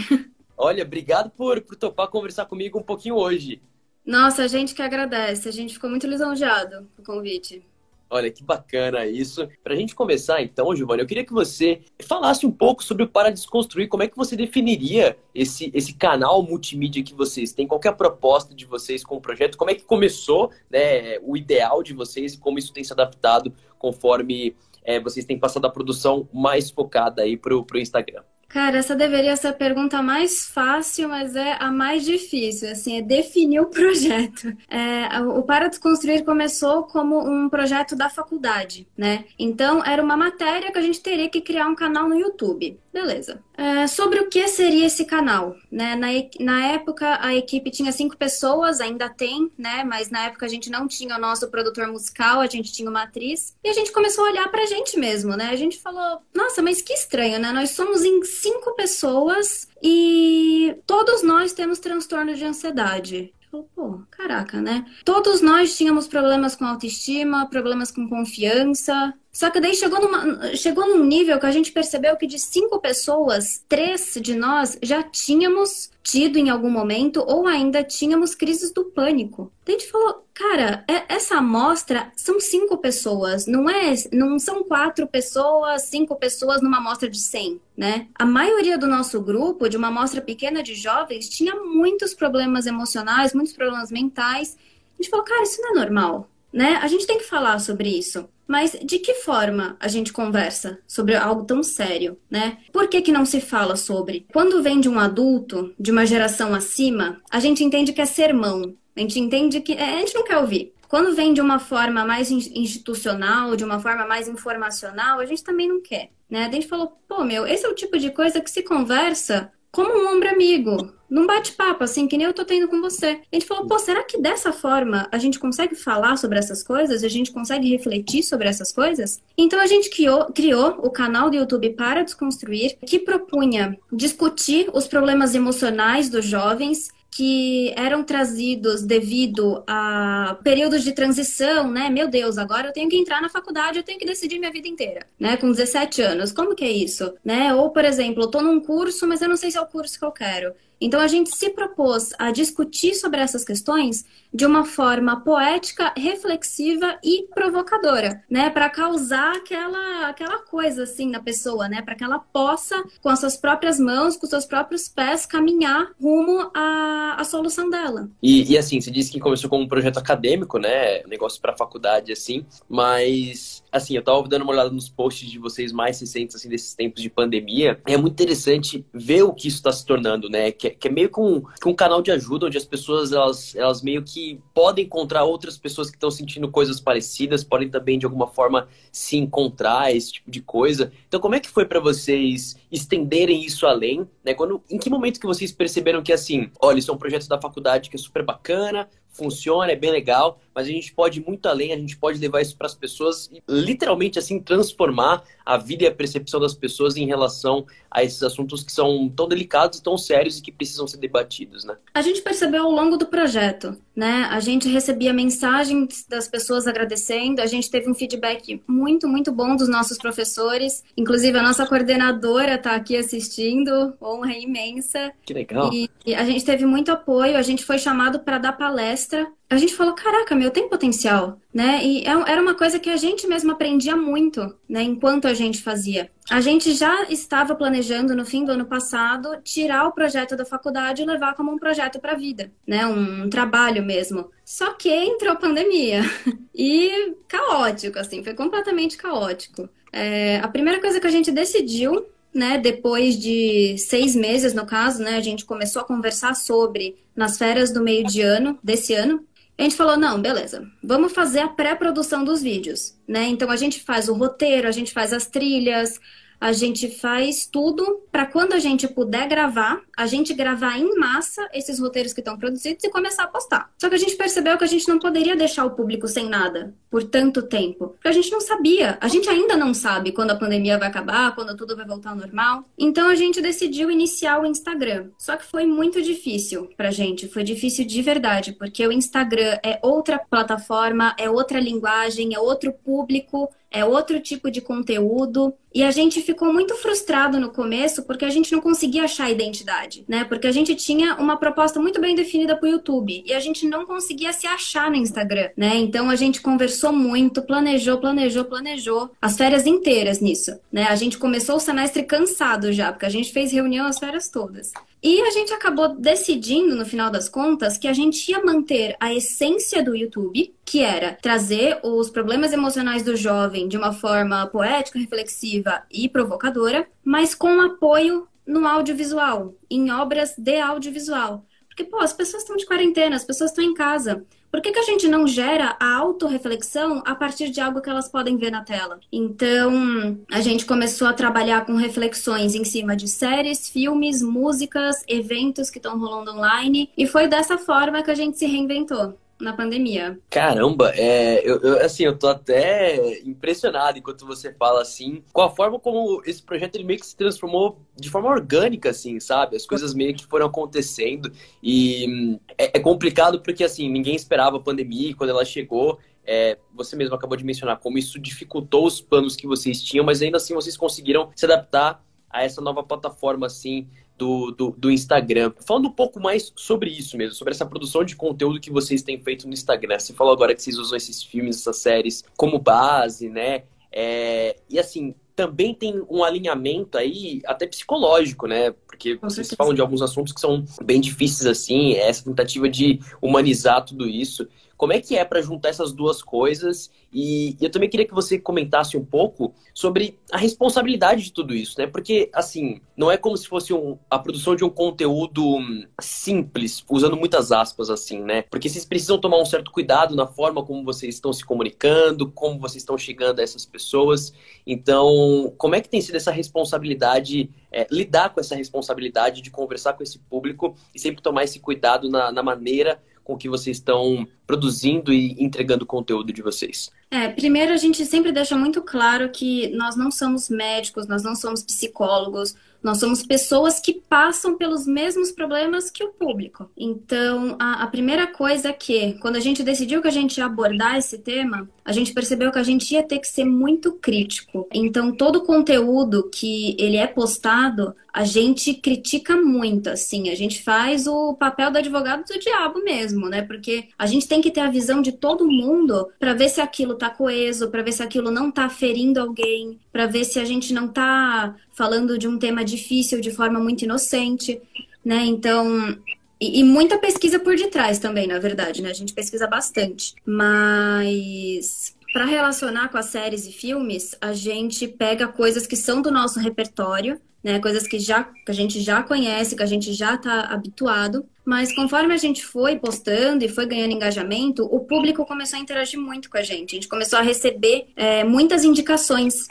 Olha, 0.59 0.85
obrigado 0.85 1.31
por, 1.31 1.63
por 1.63 1.75
topar 1.75 2.09
conversar 2.09 2.45
comigo 2.45 2.79
um 2.79 2.83
pouquinho 2.83 3.15
hoje. 3.15 3.63
Nossa, 4.05 4.43
a 4.43 4.47
gente 4.47 4.75
que 4.75 4.83
agradece. 4.83 5.49
A 5.49 5.53
gente 5.53 5.73
ficou 5.73 5.89
muito 5.89 6.07
lisonjeado 6.07 6.87
com 6.95 7.03
o 7.03 7.17
convite. 7.17 7.65
Olha, 8.13 8.29
que 8.29 8.43
bacana 8.43 9.07
isso. 9.07 9.49
Para 9.63 9.73
a 9.73 9.77
gente 9.77 9.95
começar, 9.95 10.43
então, 10.43 10.75
Giovanni, 10.75 11.01
eu 11.01 11.07
queria 11.07 11.25
que 11.25 11.33
você 11.33 11.81
falasse 12.03 12.45
um 12.45 12.51
pouco 12.51 12.83
sobre 12.83 13.05
o 13.05 13.09
Para 13.09 13.31
Desconstruir. 13.31 13.89
Como 13.89 14.03
é 14.03 14.09
que 14.09 14.17
você 14.17 14.35
definiria 14.35 15.17
esse, 15.33 15.71
esse 15.73 15.95
canal 15.95 16.43
multimídia 16.43 17.05
que 17.05 17.15
vocês 17.15 17.53
têm? 17.53 17.69
Qual 17.69 17.81
é 17.85 17.89
a 17.89 17.93
proposta 17.93 18.53
de 18.53 18.67
vocês 18.67 19.05
com 19.05 19.17
o 19.17 19.21
projeto? 19.21 19.57
Como 19.57 19.71
é 19.71 19.77
que 19.77 19.85
começou 19.85 20.51
né, 20.69 21.19
o 21.23 21.37
ideal 21.37 21.85
de 21.85 21.95
vocês 21.95 22.35
e 22.35 22.39
como 22.39 22.59
isso 22.59 22.73
tem 22.73 22.83
se 22.83 22.93
adaptado 22.93 23.55
conforme 23.79 24.57
é, 24.83 24.99
vocês 24.99 25.25
têm 25.25 25.39
passado 25.39 25.67
a 25.67 25.71
produção 25.71 26.29
mais 26.33 26.69
focada 26.69 27.23
aí 27.23 27.37
para 27.37 27.55
o 27.55 27.65
Instagram? 27.77 28.23
Cara, 28.51 28.79
essa 28.79 28.97
deveria 28.97 29.37
ser 29.37 29.47
a 29.47 29.53
pergunta 29.53 30.03
mais 30.03 30.45
fácil, 30.45 31.09
mas 31.09 31.37
é 31.37 31.57
a 31.61 31.71
mais 31.71 32.05
difícil, 32.05 32.69
assim, 32.69 32.99
é 32.99 33.03
definir 33.03 33.61
o 33.61 33.67
projeto. 33.67 34.51
É, 34.69 35.21
o 35.21 35.43
Para 35.43 35.69
Desconstruir 35.69 36.25
começou 36.25 36.85
como 36.85 37.19
um 37.19 37.49
projeto 37.49 37.97
da 37.97 38.09
faculdade, 38.09 38.87
né? 38.97 39.25
Então, 39.39 39.85
era 39.85 40.03
uma 40.03 40.17
matéria 40.17 40.71
que 40.71 40.79
a 40.79 40.83
gente 40.83 41.01
teria 41.01 41.29
que 41.29 41.41
criar 41.41 41.69
um 41.69 41.75
canal 41.75 42.09
no 42.09 42.15
YouTube. 42.15 42.79
Beleza. 42.93 43.43
É, 43.61 43.87
sobre 43.87 44.19
o 44.19 44.29
que 44.31 44.49
seria 44.49 44.87
esse 44.87 45.05
canal? 45.05 45.55
Né? 45.71 45.95
Na, 45.95 46.09
na 46.41 46.67
época, 46.69 47.19
a 47.21 47.35
equipe 47.35 47.71
tinha 47.71 47.93
cinco 47.93 48.17
pessoas, 48.17 48.81
ainda 48.81 49.11
tem, 49.11 49.53
né? 49.59 49.85
Mas 49.85 50.09
na 50.09 50.25
época 50.25 50.47
a 50.47 50.49
gente 50.49 50.71
não 50.71 50.89
tinha 50.89 51.15
o 51.15 51.21
nosso 51.21 51.47
produtor 51.51 51.87
musical, 51.89 52.41
a 52.41 52.47
gente 52.47 52.73
tinha 52.73 52.89
uma 52.89 53.03
atriz. 53.03 53.55
E 53.63 53.69
a 53.69 53.75
gente 53.75 53.93
começou 53.93 54.25
a 54.25 54.31
olhar 54.31 54.51
pra 54.51 54.65
gente 54.65 54.99
mesmo, 54.99 55.37
né? 55.37 55.51
A 55.51 55.57
gente 55.57 55.79
falou, 55.79 56.23
nossa, 56.35 56.63
mas 56.63 56.81
que 56.81 56.95
estranho, 56.95 57.39
né? 57.39 57.53
Nós 57.53 57.73
somos 57.73 58.03
em 58.03 58.23
cinco 58.25 58.75
pessoas 58.75 59.69
e 59.83 60.75
todos 60.87 61.23
nós 61.23 61.53
temos 61.53 61.79
transtorno 61.79 62.35
de 62.35 62.45
ansiedade 62.47 63.35
falou, 63.51 63.69
pô, 63.75 64.03
caraca, 64.11 64.61
né? 64.61 64.87
Todos 65.05 65.41
nós 65.41 65.77
tínhamos 65.77 66.07
problemas 66.07 66.55
com 66.55 66.65
autoestima, 66.65 67.49
problemas 67.51 67.91
com 67.91 68.09
confiança. 68.09 69.13
Só 69.33 69.49
que 69.49 69.61
daí 69.61 69.75
chegou, 69.75 70.01
numa, 70.01 70.57
chegou 70.57 70.89
num 70.89 71.05
nível 71.05 71.39
que 71.39 71.47
a 71.47 71.53
gente 71.53 71.71
percebeu 71.71 72.17
que 72.17 72.27
de 72.27 72.39
cinco 72.39 72.81
pessoas, 72.81 73.65
três 73.69 74.19
de 74.21 74.35
nós 74.35 74.77
já 74.83 75.05
tínhamos 75.05 75.91
tido 76.03 76.37
em 76.37 76.51
algum 76.51 76.71
momento 76.71 77.25
ou 77.27 77.47
ainda 77.47 77.85
tínhamos 77.85 78.35
crises 78.35 78.73
do 78.73 78.87
pânico. 78.87 79.53
Daí 79.65 79.77
a 79.77 79.79
gente 79.79 79.91
falou, 79.91 80.27
cara, 80.35 80.85
é, 80.89 81.05
essa 81.15 81.37
amostra 81.37 82.11
são 82.17 82.41
cinco 82.41 82.77
pessoas, 82.79 83.47
não 83.47 83.71
é, 83.71 83.95
não 84.13 84.37
são 84.37 84.65
quatro 84.65 85.07
pessoas, 85.07 85.83
cinco 85.83 86.17
pessoas 86.17 86.61
numa 86.61 86.79
amostra 86.79 87.09
de 87.09 87.21
cem, 87.21 87.61
né? 87.77 88.09
A 88.17 88.27
maioria 88.27 88.77
do 88.77 88.89
nosso 88.89 89.21
grupo, 89.21 89.69
de 89.69 89.77
uma 89.77 89.89
amostra 89.89 90.21
pequena 90.21 90.61
de 90.61 90.75
jovens, 90.75 91.29
tinha 91.29 91.55
muitos 91.55 92.15
problemas 92.15 92.67
emocionais, 92.67 93.33
muitos 93.33 93.53
problemas 93.53 93.93
mentais. 93.93 94.57
A 94.99 95.03
gente 95.03 95.11
falou, 95.11 95.25
cara, 95.25 95.45
isso 95.45 95.63
não 95.63 95.71
é 95.71 95.75
normal, 95.85 96.29
né? 96.53 96.81
A 96.83 96.89
gente 96.89 97.07
tem 97.07 97.19
que 97.19 97.25
falar 97.25 97.61
sobre 97.61 97.89
isso. 97.89 98.29
Mas 98.51 98.77
de 98.83 98.99
que 98.99 99.15
forma 99.15 99.77
a 99.79 99.87
gente 99.87 100.13
conversa 100.13 100.81
sobre 100.85 101.15
algo 101.15 101.45
tão 101.45 101.63
sério, 101.63 102.19
né? 102.29 102.59
Por 102.73 102.89
que, 102.89 103.01
que 103.01 103.13
não 103.13 103.25
se 103.25 103.41
fala 103.41 103.77
sobre? 103.77 104.27
Quando 104.33 104.61
vem 104.61 104.81
de 104.81 104.89
um 104.89 104.99
adulto, 104.99 105.73
de 105.79 105.93
uma 105.93 106.05
geração 106.05 106.53
acima, 106.53 107.23
a 107.31 107.39
gente 107.39 107.63
entende 107.63 107.93
que 107.93 108.01
é 108.01 108.05
sermão. 108.05 108.75
A 108.97 109.01
gente 109.01 109.21
entende 109.21 109.61
que. 109.61 109.75
É, 109.75 109.95
a 109.95 109.99
gente 109.99 110.17
não 110.17 110.25
quer 110.25 110.39
ouvir. 110.39 110.75
Quando 110.89 111.15
vem 111.15 111.33
de 111.33 111.41
uma 111.41 111.61
forma 111.61 112.05
mais 112.05 112.33
institucional, 112.33 113.55
de 113.55 113.63
uma 113.63 113.79
forma 113.79 114.05
mais 114.05 114.27
informacional, 114.27 115.21
a 115.21 115.25
gente 115.27 115.45
também 115.45 115.69
não 115.69 115.81
quer. 115.81 116.11
Né? 116.29 116.47
A 116.47 116.51
gente 116.51 116.67
falou, 116.67 116.99
pô, 117.07 117.23
meu, 117.23 117.47
esse 117.47 117.65
é 117.65 117.69
o 117.69 117.75
tipo 117.77 117.97
de 118.01 118.11
coisa 118.11 118.41
que 118.41 118.51
se 118.51 118.65
conversa 118.65 119.53
como 119.73 119.93
um 119.93 120.17
ombro 120.17 120.29
amigo, 120.29 120.93
num 121.09 121.27
bate-papo, 121.27 121.83
assim, 121.83 122.07
que 122.07 122.17
nem 122.17 122.27
eu 122.27 122.33
tô 122.33 122.45
tendo 122.45 122.69
com 122.69 122.81
você. 122.81 123.21
A 123.33 123.35
gente 123.35 123.47
falou, 123.47 123.67
pô, 123.67 123.79
será 123.79 124.05
que 124.05 124.21
dessa 124.21 124.53
forma 124.53 125.09
a 125.11 125.19
gente 125.19 125.39
consegue 125.39 125.75
falar 125.75 126.17
sobre 126.17 126.39
essas 126.39 126.63
coisas? 126.63 127.03
A 127.03 127.09
gente 127.09 127.33
consegue 127.33 127.69
refletir 127.69 128.23
sobre 128.23 128.49
essas 128.49 128.73
coisas? 128.73 129.21
Então 129.37 129.61
a 129.61 129.67
gente 129.67 129.91
criou, 129.91 130.27
criou 130.27 130.79
o 130.79 130.91
canal 130.91 131.29
do 131.29 131.37
YouTube 131.37 131.71
Para 131.71 132.05
Desconstruir, 132.05 132.79
que 132.87 133.01
propunha 133.01 133.77
discutir 133.93 134.71
os 134.73 134.87
problemas 134.87 135.35
emocionais 135.35 136.09
dos 136.09 136.25
jovens 136.25 136.89
que 137.11 137.75
eram 137.77 138.05
trazidos 138.05 138.83
devido 138.83 139.65
a 139.67 140.39
períodos 140.45 140.85
de 140.85 140.93
transição, 140.93 141.71
né? 141.71 141.91
Meu 141.91 142.09
Deus, 142.09 142.39
agora 142.39 142.69
eu 142.69 142.73
tenho 142.73 142.89
que 142.89 142.97
entrar 142.97 143.21
na 143.21 143.29
faculdade, 143.29 143.79
eu 143.79 143.83
tenho 143.83 143.99
que 143.99 144.07
decidir 144.07 144.39
minha 144.39 144.53
vida 144.53 144.69
inteira, 144.69 145.07
né? 145.19 145.37
Com 145.37 145.51
17 145.51 146.01
anos, 146.03 146.33
como 146.33 146.55
que 146.55 146.65
é 146.65 146.71
isso, 146.71 147.13
né? 147.25 147.53
Ou, 147.55 147.71
por 147.71 147.85
exemplo, 147.85 148.23
eu 148.23 148.29
tô 148.29 148.41
num 148.41 148.61
curso, 148.61 149.07
mas 149.09 149.21
eu 149.21 149.29
não 149.29 149.37
sei 149.37 149.51
se 149.51 149.59
é 149.59 149.61
o 149.61 149.67
curso 149.67 149.99
que 149.99 150.05
eu 150.05 150.13
quero. 150.13 150.55
Então 150.81 151.01
a 151.01 151.07
gente 151.07 151.37
se 151.37 151.51
propôs 151.51 152.11
a 152.19 152.31
discutir 152.31 152.95
sobre 152.95 153.21
essas 153.21 153.45
questões 153.45 154.05
de 154.33 154.47
uma 154.47 154.65
forma 154.65 155.21
poética, 155.21 155.93
reflexiva 155.97 156.99
e 157.03 157.27
provocadora, 157.35 158.23
né, 158.31 158.49
para 158.49 158.71
causar 158.71 159.37
aquela 159.37 160.09
aquela 160.09 160.39
coisa 160.39 160.85
assim 160.85 161.11
na 161.11 161.21
pessoa, 161.21 161.69
né, 161.69 161.83
para 161.83 161.95
que 161.95 162.05
ela 162.05 162.19
possa 162.19 162.83
com 163.03 163.09
as 163.09 163.21
suas 163.21 163.37
próprias 163.37 163.79
mãos, 163.79 164.17
com 164.17 164.25
os 164.25 164.31
seus 164.31 164.47
próprios 164.47 164.89
pés 164.89 165.27
caminhar 165.27 165.91
rumo 166.01 166.51
à, 166.55 167.17
à 167.19 167.25
solução 167.25 167.69
dela. 167.69 168.09
E, 168.23 168.53
e 168.53 168.57
assim, 168.57 168.81
você 168.81 168.91
disse 168.91 169.11
que 169.11 169.21
começou 169.21 169.51
como 169.51 169.65
um 169.65 169.69
projeto 169.69 169.99
acadêmico, 169.99 170.59
né, 170.59 171.03
negócio 171.07 171.41
para 171.41 171.57
faculdade 171.57 172.13
assim, 172.13 172.47
mas 172.69 173.63
assim, 173.73 173.95
eu 173.95 174.03
tava 174.03 174.27
dando 174.29 174.43
uma 174.43 174.53
olhada 174.53 174.71
nos 174.71 174.89
posts 174.89 175.29
de 175.31 175.39
vocês 175.39 175.73
mais 175.73 176.01
recentes, 176.01 176.35
assim, 176.37 176.49
desses 176.49 176.75
tempos 176.75 177.03
de 177.03 177.09
pandemia. 177.09 177.81
É 177.87 177.97
muito 177.97 178.13
interessante 178.15 178.85
ver 178.93 179.23
o 179.23 179.33
que 179.33 179.49
isso 179.49 179.59
está 179.59 179.73
se 179.73 179.85
tornando, 179.85 180.29
né? 180.29 180.51
Que, 180.51 180.70
que, 180.75 180.89
é 180.89 180.91
meio 180.91 181.11
que 181.11 181.21
um, 181.21 181.43
um 181.67 181.75
canal 181.75 182.03
de 182.03 182.11
ajuda, 182.11 182.47
onde 182.47 182.59
as 182.59 182.65
pessoas, 182.65 183.13
elas, 183.13 183.55
elas 183.55 183.83
meio 183.83 184.03
que 184.03 184.41
podem 184.53 184.85
encontrar 184.85 185.25
outras 185.25 185.57
pessoas 185.57 185.91
que 185.91 185.97
estão 185.97 186.11
sentindo 186.11 186.51
coisas 186.51 186.81
parecidas, 186.81 187.43
podem 187.43 187.69
também, 187.69 187.99
de 187.99 188.07
alguma 188.07 188.27
forma, 188.27 188.69
se 188.93 189.17
encontrar, 189.17 189.95
esse 189.95 190.13
tipo 190.13 190.31
de 190.31 190.41
coisa. 190.41 190.93
Então, 191.09 191.21
como 191.21 191.35
é 191.35 191.41
que 191.41 191.49
foi 191.49 191.65
para 191.65 191.81
vocês 191.81 192.57
estenderem 192.71 193.45
isso 193.45 193.67
além, 193.67 194.09
né? 194.25 194.35
Quando, 194.35 194.63
em 194.71 194.79
que 194.79 194.91
momento 194.91 195.21
que 195.21 195.27
vocês 195.27 195.53
perceberam 195.53 196.03
que 196.03 196.13
assim, 196.13 196.51
olha, 196.61 196.79
isso 196.79 196.91
é 196.91 196.95
um 196.95 196.99
projeto 196.99 197.29
da 197.29 197.41
faculdade 197.41 197.91
que 197.91 197.97
é 197.97 197.99
super 197.99 198.25
bacana, 198.25 198.89
funciona, 199.13 199.73
é 199.73 199.77
bem 199.77 199.91
legal, 199.91 200.41
mas 200.55 200.67
a 200.67 200.71
gente 200.71 200.95
pode 200.95 201.21
ir 201.21 201.27
muito 201.27 201.47
além, 201.47 201.73
a 201.73 201.77
gente 201.77 201.97
pode 201.97 202.19
levar 202.19 202.41
isso 202.41 202.57
para 202.57 202.67
as 202.67 202.75
pessoas 202.75 203.29
e 203.33 203.43
literalmente 203.49 204.19
assim 204.19 204.41
transformar 204.41 205.25
a 205.45 205.57
vida 205.57 205.85
e 205.85 205.87
a 205.87 205.95
percepção 205.95 206.41
das 206.41 206.55
pessoas 206.55 206.97
em 206.97 207.07
relação 207.07 207.67
a 207.91 208.05
esses 208.05 208.23
assuntos 208.23 208.63
que 208.63 208.71
são 208.71 209.09
tão 209.09 209.29
delicados, 209.29 209.81
tão 209.81 209.99
sérios 209.99 210.39
e 210.39 210.43
que 210.43 210.53
precisam 210.53 210.87
ser 210.87 210.99
debatidos, 210.99 211.65
né? 211.65 211.77
A 211.93 212.03
gente 212.03 212.23
percebeu 212.23 212.65
ao 212.65 212.71
longo 212.71 212.97
do 212.97 213.07
projeto, 213.07 213.77
né? 214.01 214.27
A 214.31 214.41
gente 214.41 214.67
recebia 214.67 215.13
mensagens 215.13 216.07
das 216.09 216.27
pessoas 216.27 216.67
agradecendo, 216.67 217.43
a 217.43 217.47
gente 217.47 217.71
teve 217.71 217.91
um 217.91 217.95
feedback 217.95 218.63
muito, 218.67 219.07
muito 219.07 219.31
bom 219.31 219.55
dos 219.55 219.69
nossos 219.69 219.99
professores, 219.99 220.83
inclusive 220.97 221.37
a 221.37 221.43
nossa 221.43 221.67
coordenadora 221.67 222.55
está 222.55 222.75
aqui 222.75 222.97
assistindo, 222.97 223.93
honra 224.01 224.33
imensa. 224.33 225.13
Que 225.23 225.35
legal. 225.35 225.71
E, 225.71 225.91
e 226.07 226.15
a 226.15 226.25
gente 226.25 226.43
teve 226.43 226.65
muito 226.65 226.91
apoio, 226.91 227.37
a 227.37 227.43
gente 227.43 227.63
foi 227.63 227.79
chamado 227.79 228.21
para 228.21 228.39
dar 228.39 228.53
palestra 228.55 229.31
a 229.51 229.57
gente 229.57 229.75
falou, 229.75 229.95
caraca, 229.95 230.33
meu, 230.37 230.53
tem 230.53 230.69
potencial, 230.69 231.37
né? 231.53 231.85
E 231.85 232.07
é 232.07 232.11
era 232.31 232.41
uma 232.41 232.55
coisa 232.55 232.79
que 232.79 232.89
a 232.89 232.97
gente 232.97 233.27
mesmo 233.27 233.51
aprendia 233.51 233.97
muito, 233.97 234.55
né, 234.69 234.81
enquanto 234.83 235.27
a 235.27 235.35
gente 235.35 235.61
fazia. 235.61 236.09
A 236.31 236.41
gente 236.41 236.73
já 236.73 237.03
estava 237.11 237.57
planejando 237.57 238.15
no 238.15 238.25
fim 238.25 238.45
do 238.45 238.53
ano 238.53 238.65
passado 238.65 239.41
tirar 239.43 239.89
o 239.89 239.93
projeto 239.93 240.37
da 240.37 240.45
faculdade 240.45 241.03
e 241.03 241.05
levar 241.05 241.35
como 241.35 241.51
um 241.51 241.59
projeto 241.59 241.99
para 241.99 242.13
a 242.13 242.17
vida, 242.17 242.53
né, 242.65 242.87
um 242.87 243.29
trabalho 243.29 243.83
mesmo. 243.85 244.31
Só 244.45 244.73
que 244.75 244.89
entrou 244.89 245.33
a 245.33 245.37
pandemia 245.37 246.03
e 246.55 247.17
caótico, 247.27 247.99
assim, 247.99 248.23
foi 248.23 248.35
completamente 248.35 248.97
caótico. 248.97 249.69
É, 249.93 250.39
a 250.39 250.47
primeira 250.47 250.81
coisa 250.81 251.01
que 251.01 251.07
a 251.09 251.11
gente 251.11 251.33
decidiu 251.33 252.07
né, 252.33 252.59
depois 252.59 253.19
de 253.19 253.77
seis 253.79 254.15
meses, 254.15 254.55
no 254.55 254.65
caso, 254.65 255.03
né, 255.03 255.17
a 255.17 255.21
gente 255.21 255.45
começou 255.45 255.83
a 255.83 255.85
conversar 255.85 256.35
sobre 256.35 256.97
nas 257.15 257.37
férias 257.37 257.73
do 257.73 257.83
meio 257.83 258.05
de 258.05 258.23
ano, 258.23 258.59
desse 258.63 258.95
ano, 258.95 259.27
a 259.61 259.63
gente 259.63 259.77
falou, 259.77 259.97
não, 259.97 260.21
beleza, 260.21 260.67
vamos 260.83 261.13
fazer 261.13 261.41
a 261.41 261.49
pré-produção 261.49 262.25
dos 262.25 262.41
vídeos, 262.41 262.95
né? 263.07 263.27
Então 263.29 263.51
a 263.51 263.57
gente 263.57 263.81
faz 263.81 264.09
o 264.09 264.15
roteiro, 264.15 264.67
a 264.67 264.73
gente 264.73 264.91
faz 264.91 265.13
as 265.13 265.27
trilhas, 265.27 266.01
a 266.41 266.53
gente 266.53 266.89
faz 266.89 267.45
tudo 267.45 268.01
para 268.11 268.25
quando 268.25 268.55
a 268.55 268.59
gente 268.59 268.89
puder 268.89 269.29
gravar, 269.29 269.83
a 269.97 270.07
gente 270.07 270.33
gravar 270.33 270.79
em 270.79 270.97
massa 270.97 271.47
esses 271.53 271.79
roteiros 271.79 272.15
que 272.15 272.21
estão 272.21 272.39
produzidos 272.39 272.83
e 272.83 272.91
começar 272.91 273.25
a 273.25 273.29
postar. 273.29 273.71
Só 273.79 273.89
que 273.89 273.95
a 273.95 273.99
gente 273.99 274.17
percebeu 274.17 274.57
que 274.57 274.65
a 274.65 274.69
gente 274.69 274.89
não 274.89 274.99
poderia 274.99 275.37
deixar 275.37 275.67
o 275.67 275.73
público 275.73 276.09
sem 276.09 276.29
nada 276.29 276.75
por 276.91 277.05
tanto 277.05 277.43
tempo, 277.43 277.89
porque 277.89 278.09
a 278.09 278.13
gente 278.13 278.31
não 278.33 278.41
sabia, 278.41 278.97
a 279.01 279.07
gente 279.07 279.29
ainda 279.29 279.57
não 279.57 279.75
sabe 279.75 280.13
quando 280.13 280.31
a 280.31 280.37
pandemia 280.37 280.79
vai 280.79 280.89
acabar, 280.89 281.35
quando 281.35 281.57
tudo 281.57 281.77
vai 281.77 281.87
voltar 281.87 282.11
ao 282.11 282.17
normal. 282.17 282.65
Então 282.79 283.09
a 283.09 283.15
gente 283.15 283.43
decidiu 283.43 283.91
iniciar 283.91 284.41
o 284.41 284.47
Instagram. 284.47 285.11
Só 285.19 285.37
que 285.37 285.45
foi 285.45 285.67
muito 285.67 286.01
difícil 286.01 286.71
pra 286.77 286.91
gente, 286.91 287.29
foi 287.29 287.45
difícil 287.45 287.85
de 287.85 288.01
verdade, 288.01 288.53
porque 288.53 288.87
o 288.87 288.93
Instagram 288.93 289.59
é 289.63 289.79
outra 289.83 290.19
plataforma, 290.19 291.15
é 291.19 291.29
outra 291.29 291.61
linguagem, 291.61 292.35
é 292.35 292.41
outro 292.41 292.73
público, 292.73 293.51
é 293.71 293.85
outro 293.85 294.21
tipo 294.21 294.51
de 294.51 294.61
conteúdo. 294.61 295.55
E 295.73 295.85
a 295.85 295.91
gente 295.93 296.21
ficou 296.21 296.53
muito 296.53 296.75
frustrado 296.75 297.39
no 297.39 297.51
começo 297.51 298.03
porque 298.03 298.25
a 298.25 298.31
gente 298.31 298.51
não 298.51 298.61
conseguia 298.61 299.05
achar 299.05 299.27
a 299.27 299.31
identidade, 299.31 300.05
né? 300.09 300.25
Porque 300.25 300.49
a 300.49 300.53
gente 300.53 300.75
tinha 300.75 301.15
uma 301.15 301.37
proposta 301.37 301.79
muito 301.79 302.01
bem 302.01 302.15
definida 302.17 302.57
para 302.57 302.69
o 302.69 302.73
YouTube 302.73 303.23
e 303.25 303.33
a 303.33 303.39
gente 303.39 303.69
não 303.69 303.87
conseguia 303.87 304.33
se 304.33 304.49
achar 304.49 304.91
no 304.91 304.97
Instagram, 304.97 305.51
né? 305.57 305.77
Então 305.77 306.11
a 306.11 306.17
gente 306.17 306.41
conversou 306.41 306.93
muito, 306.93 307.43
planejou, 307.43 307.99
planejou, 307.99 308.45
planejou 308.45 309.11
as 309.23 309.37
férias 309.37 309.65
inteiras 309.65 310.21
nisso, 310.21 310.59
né? 310.73 310.89
A 310.89 310.97
gente 310.97 311.17
começou 311.17 311.55
o 311.55 311.61
semestre 311.61 312.03
cansado 312.03 312.73
já, 312.73 312.91
porque 312.91 313.07
a 313.07 313.11
gente 313.11 313.33
fez 313.33 313.53
reunião 313.53 313.87
as 313.87 314.01
férias 314.01 314.29
todas. 314.29 314.73
E 315.03 315.23
a 315.23 315.31
gente 315.31 315.53
acabou 315.53 315.97
decidindo, 315.97 316.77
no 316.77 316.85
final 316.85 317.11
das 317.11 317.27
contas, 317.27 317.79
que 317.79 317.89
a 317.89 317.93
gente 317.93 318.31
ia 318.31 318.45
manter 318.45 318.95
a 319.01 319.15
essência 319.15 319.83
do 319.83 319.97
YouTube, 319.97 320.55
que 320.63 320.81
era 320.81 321.15
trazer 321.23 321.81
os 321.83 322.11
problemas 322.11 322.53
emocionais 322.53 323.03
do 323.03 323.17
jovem 323.17 323.67
de 323.67 323.79
uma 323.79 323.95
forma 323.95 324.47
poética, 324.49 324.99
reflexiva 324.99 325.83
e 325.91 326.07
provocadora, 326.07 326.87
mas 327.03 327.35
com 327.35 327.61
apoio 327.63 328.29
no 328.47 328.67
audiovisual, 328.67 329.55
em 329.71 329.91
obras 329.91 330.35
de 330.37 330.61
audiovisual. 330.61 331.47
Porque, 331.67 331.85
pô, 331.85 331.99
as 331.99 332.13
pessoas 332.13 332.43
estão 332.43 332.57
de 332.57 332.67
quarentena, 332.67 333.17
as 333.17 333.25
pessoas 333.25 333.51
estão 333.51 333.65
em 333.65 333.73
casa. 333.73 334.27
Por 334.51 334.61
que, 334.61 334.73
que 334.73 334.79
a 334.79 334.85
gente 334.85 335.07
não 335.07 335.27
gera 335.27 335.77
a 335.79 335.97
autorreflexão 335.97 337.03
a 337.07 337.15
partir 337.15 337.51
de 337.51 337.61
algo 337.61 337.81
que 337.81 337.89
elas 337.89 338.09
podem 338.09 338.37
ver 338.37 338.51
na 338.51 338.65
tela? 338.65 338.99
Então, 339.13 340.19
a 340.31 340.41
gente 340.41 340.67
começou 340.67 341.07
a 341.07 341.13
trabalhar 341.13 341.65
com 341.65 341.77
reflexões 341.77 342.55
em 342.55 342.65
cima 342.65 342.97
de 342.97 343.07
séries, 343.07 343.71
filmes, 343.71 344.23
músicas, 344.23 345.05
eventos 345.07 345.71
que 345.71 345.79
estão 345.79 345.99
rolando 345.99 346.33
online, 346.33 346.91
e 346.97 347.07
foi 347.07 347.29
dessa 347.29 347.57
forma 347.57 348.03
que 348.03 348.11
a 348.11 348.15
gente 348.15 348.39
se 348.39 348.47
reinventou 348.47 349.17
na 349.41 349.53
pandemia. 349.53 350.19
Caramba, 350.29 350.93
é, 350.95 351.41
eu, 351.49 351.61
eu, 351.61 351.85
assim, 351.85 352.05
eu 352.05 352.19
tô 352.19 352.29
até 352.29 353.21
impressionado 353.21 353.99
enquanto 353.99 354.27
você 354.27 354.53
fala 354.53 354.83
assim, 354.83 355.23
com 355.33 355.43
a 355.43 355.51
forma 355.51 355.79
como 355.79 356.23
esse 356.25 356.43
projeto 356.43 356.77
ele 356.77 356.85
meio 356.85 357.01
que 357.01 357.07
se 357.07 357.17
transformou 357.17 357.81
de 357.97 358.11
forma 358.11 358.29
orgânica, 358.29 358.91
assim, 358.91 359.19
sabe? 359.21 359.57
As 359.57 359.67
coisas 359.67 359.95
meio 359.95 360.15
que 360.15 360.27
foram 360.27 360.47
acontecendo 360.47 361.33
e 361.63 362.07
hum, 362.09 362.41
é, 362.57 362.79
é 362.79 362.81
complicado 362.81 363.41
porque, 363.41 363.65
assim, 363.65 363.89
ninguém 363.89 364.15
esperava 364.15 364.57
a 364.57 364.61
pandemia 364.61 365.11
e 365.11 365.15
quando 365.15 365.31
ela 365.31 365.45
chegou, 365.45 365.99
é, 366.25 366.59
você 366.75 366.95
mesmo 366.97 367.15
acabou 367.15 367.37
de 367.37 367.45
mencionar 367.45 367.79
como 367.79 367.99
isso 367.99 368.19
dificultou 368.19 368.87
os 368.87 369.01
planos 369.01 369.37
que 369.37 369.47
vocês 369.47 369.83
tinham, 369.83 370.05
mas 370.05 370.23
ainda 370.23 370.37
assim 370.37 370.55
vocês 370.55 370.77
conseguiram 370.77 371.31
se 371.35 371.45
adaptar 371.45 372.05
a 372.31 372.45
essa 372.45 372.61
nova 372.61 372.83
plataforma, 372.83 373.47
assim, 373.47 373.89
do, 374.21 374.51
do, 374.51 374.75
do, 374.77 374.91
Instagram. 374.91 375.51
Falando 375.67 375.89
um 375.89 375.93
pouco 375.93 376.21
mais 376.21 376.53
sobre 376.55 376.91
isso 376.91 377.17
mesmo, 377.17 377.35
sobre 377.35 377.55
essa 377.55 377.65
produção 377.65 378.05
de 378.05 378.15
conteúdo 378.15 378.61
que 378.61 378.71
vocês 378.71 379.03
têm 379.03 379.19
feito 379.19 379.47
no 379.47 379.55
Instagram. 379.55 379.99
Você 379.99 380.13
falou 380.13 380.35
agora 380.35 380.55
que 380.55 380.63
vocês 380.63 380.77
usam 380.77 380.99
esses 380.99 381.23
filmes, 381.23 381.57
essas 381.57 381.79
séries 381.79 382.23
como 382.37 382.59
base, 382.59 383.31
né? 383.31 383.63
É, 383.91 384.59
e 384.69 384.79
assim, 384.79 385.15
também 385.35 385.75
tem 385.75 386.05
um 386.11 386.23
alinhamento 386.23 386.99
aí 386.99 387.41
até 387.47 387.67
psicológico, 387.67 388.47
né? 388.47 388.73
Porque 388.87 389.15
vocês 389.23 389.55
falam 389.55 389.73
de 389.73 389.81
alguns 389.81 390.03
assuntos 390.03 390.35
que 390.35 390.41
são 390.41 390.67
bem 390.85 391.01
difíceis 391.01 391.47
assim, 391.47 391.95
essa 391.95 392.23
tentativa 392.23 392.69
de 392.69 393.01
humanizar 393.23 393.83
tudo 393.87 394.07
isso. 394.07 394.47
Como 394.81 394.95
é 394.95 394.99
que 394.99 395.15
é 395.15 395.27
para 395.27 395.43
juntar 395.43 395.69
essas 395.69 395.93
duas 395.93 396.23
coisas? 396.23 396.91
E 397.13 397.55
eu 397.61 397.69
também 397.69 397.87
queria 397.87 398.07
que 398.07 398.15
você 398.15 398.39
comentasse 398.39 398.97
um 398.97 399.05
pouco 399.05 399.53
sobre 399.75 400.19
a 400.33 400.39
responsabilidade 400.39 401.25
de 401.25 401.35
tudo 401.35 401.55
isso, 401.55 401.79
né? 401.79 401.87
Porque, 401.87 402.31
assim, 402.33 402.81
não 402.97 403.11
é 403.11 403.19
como 403.19 403.37
se 403.37 403.47
fosse 403.47 403.75
um, 403.75 403.99
a 404.09 404.19
produção 404.19 404.57
de 404.57 404.65
um 404.65 404.71
conteúdo 404.71 405.59
simples, 406.01 406.83
usando 406.89 407.15
muitas 407.15 407.53
aspas, 407.53 407.91
assim, 407.91 408.23
né? 408.23 408.41
Porque 408.51 408.71
vocês 408.71 408.87
precisam 408.87 409.21
tomar 409.21 409.37
um 409.37 409.45
certo 409.45 409.71
cuidado 409.71 410.17
na 410.17 410.27
forma 410.27 410.65
como 410.65 410.83
vocês 410.83 411.17
estão 411.17 411.31
se 411.31 411.45
comunicando, 411.45 412.33
como 412.33 412.59
vocês 412.59 412.83
estão 412.83 412.97
chegando 412.97 413.41
a 413.41 413.43
essas 413.43 413.67
pessoas. 413.67 414.33
Então, 414.67 415.53
como 415.59 415.75
é 415.75 415.83
que 415.83 415.91
tem 415.91 416.01
sido 416.01 416.15
essa 416.15 416.31
responsabilidade, 416.31 417.51
é, 417.71 417.87
lidar 417.91 418.31
com 418.31 418.41
essa 418.41 418.57
responsabilidade 418.57 419.43
de 419.43 419.51
conversar 419.51 419.93
com 419.93 420.03
esse 420.03 420.19
público 420.19 420.75
e 420.95 420.99
sempre 420.99 421.21
tomar 421.21 421.45
esse 421.45 421.61
cuidado 421.61 422.09
na, 422.09 422.33
na 422.33 422.43
maneira 422.43 422.99
com 423.25 423.37
que 423.37 423.49
vocês 423.49 423.77
estão 423.77 424.27
produzindo 424.47 425.13
e 425.13 425.37
entregando 425.43 425.85
o 425.85 425.87
conteúdo 425.87 426.33
de 426.33 426.43
vocês? 426.43 426.91
É, 427.11 427.29
primeiro 427.29 427.73
a 427.73 427.77
gente 427.77 428.05
sempre 428.05 428.33
deixa 428.33 428.57
muito 428.57 428.83
claro 428.83 429.31
que 429.31 429.69
nós 429.77 429.97
não 429.97 430.11
somos 430.11 430.49
médicos, 430.49 431.07
nós 431.07 431.23
não 431.23 431.35
somos 431.35 431.63
psicólogos, 431.63 432.55
nós 432.83 432.99
somos 432.99 433.23
pessoas 433.23 433.79
que 433.79 433.93
passam 433.93 434.57
pelos 434.57 434.87
mesmos 434.87 435.31
problemas 435.31 435.91
que 435.91 436.03
o 436.03 436.09
público. 436.09 436.71
Então, 436.77 437.57
a, 437.59 437.83
a, 437.83 437.87
primeira 437.87 438.27
coisa 438.27 438.69
é 438.69 438.73
que, 438.73 439.15
quando 439.21 439.37
a 439.37 439.41
gente 439.41 439.63
decidiu 439.63 440.01
que 440.01 440.09
a 440.09 440.13
gente 440.13 440.39
ia 440.39 440.47
abordar 440.47 440.97
esse 440.97 441.19
tema, 441.19 441.69
a 441.85 441.93
gente 441.93 442.15
percebeu 442.15 442.51
que 442.51 442.59
a 442.59 442.63
gente 442.63 442.93
ia 442.93 443.03
ter 443.03 443.19
que 443.19 443.29
ser 443.29 443.45
muito 443.45 443.93
crítico. 443.93 444.67
Então, 444.73 445.13
todo 445.13 445.43
conteúdo 445.43 446.31
que 446.33 446.75
ele 446.79 446.97
é 446.97 447.07
postado, 447.07 447.95
a 448.13 448.25
gente 448.25 448.75
critica 448.75 449.37
muito, 449.37 449.89
assim. 449.89 450.31
A 450.31 450.35
gente 450.35 450.63
faz 450.63 451.07
o 451.07 451.35
papel 451.35 451.71
do 451.71 451.79
advogado 451.79 452.25
do 452.25 452.39
diabo 452.39 452.83
mesmo, 452.83 453.29
né? 453.29 453.43
Porque 453.43 453.89
a 453.99 454.07
gente 454.07 454.27
tem 454.27 454.41
que 454.41 454.51
ter 454.51 454.61
a 454.61 454.71
visão 454.71 455.01
de 455.01 455.13
todo 455.13 455.47
mundo 455.47 456.09
para 456.19 456.35
ver 456.35 456.49
se 456.49 456.61
aquilo 456.61 456.95
tá 456.95 457.11
coeso, 457.11 457.71
para 457.71 457.83
ver 457.83 457.93
se 457.93 458.03
aquilo 458.03 458.31
não 458.31 458.51
tá 458.51 458.69
ferindo 458.69 459.21
alguém, 459.21 459.79
para 459.93 460.07
ver 460.07 460.25
se 460.25 460.39
a 460.39 460.45
gente 460.45 460.73
não 460.73 460.89
tá 460.89 461.55
falando 461.73 462.19
de 462.19 462.27
um 462.27 462.39
tema 462.39 462.65
difícil 462.65 463.21
de 463.21 463.31
forma 463.31 463.61
muito 463.61 463.83
inocente, 463.83 464.61
né? 465.05 465.25
Então, 465.25 465.97
e, 466.41 466.65
muita 466.65 466.99
pesquisa 466.99 467.39
por 467.39 467.55
detrás 467.55 467.99
também, 467.99 468.27
na 468.27 468.39
verdade, 468.39 468.81
né? 468.81 468.91
A 468.91 468.95
gente 468.95 469.13
pesquisa 469.13 469.47
bastante. 469.47 470.15
Mas 470.25 471.95
para 472.13 472.25
relacionar 472.25 472.89
com 472.89 472.97
as 472.97 473.07
séries 473.07 473.47
e 473.47 473.53
filmes, 473.53 474.17
a 474.21 474.33
gente 474.33 474.89
pega 474.89 475.29
coisas 475.29 475.67
que 475.67 475.77
são 475.77 476.01
do 476.01 476.11
nosso 476.11 476.41
repertório, 476.41 477.21
né? 477.43 477.59
Coisas 477.59 477.87
que 477.87 477.99
já 477.99 478.25
que 478.25 478.51
a 478.51 478.55
gente 478.55 478.81
já 478.81 479.03
conhece, 479.03 479.57
que 479.57 479.63
a 479.63 479.67
gente 479.67 479.93
já 479.93 480.15
está 480.15 480.43
habituado. 480.43 481.25
Mas 481.45 481.75
conforme 481.75 482.15
a 482.15 482.17
gente 482.17 482.45
foi 482.45 482.79
postando 482.79 483.45
e 483.45 483.49
foi 483.49 483.67
ganhando 483.67 483.93
engajamento, 483.93 484.65
o 484.65 484.81
público 484.81 485.27
começou 485.27 485.59
a 485.59 485.63
interagir 485.63 485.99
muito 485.99 486.31
com 486.31 486.39
a 486.39 486.43
gente. 486.43 486.73
A 486.73 486.77
gente 486.77 486.89
começou 486.89 487.19
a 487.19 487.23
receber 487.23 487.89
é, 487.97 488.23
muitas 488.25 488.65
indicações 488.65 489.47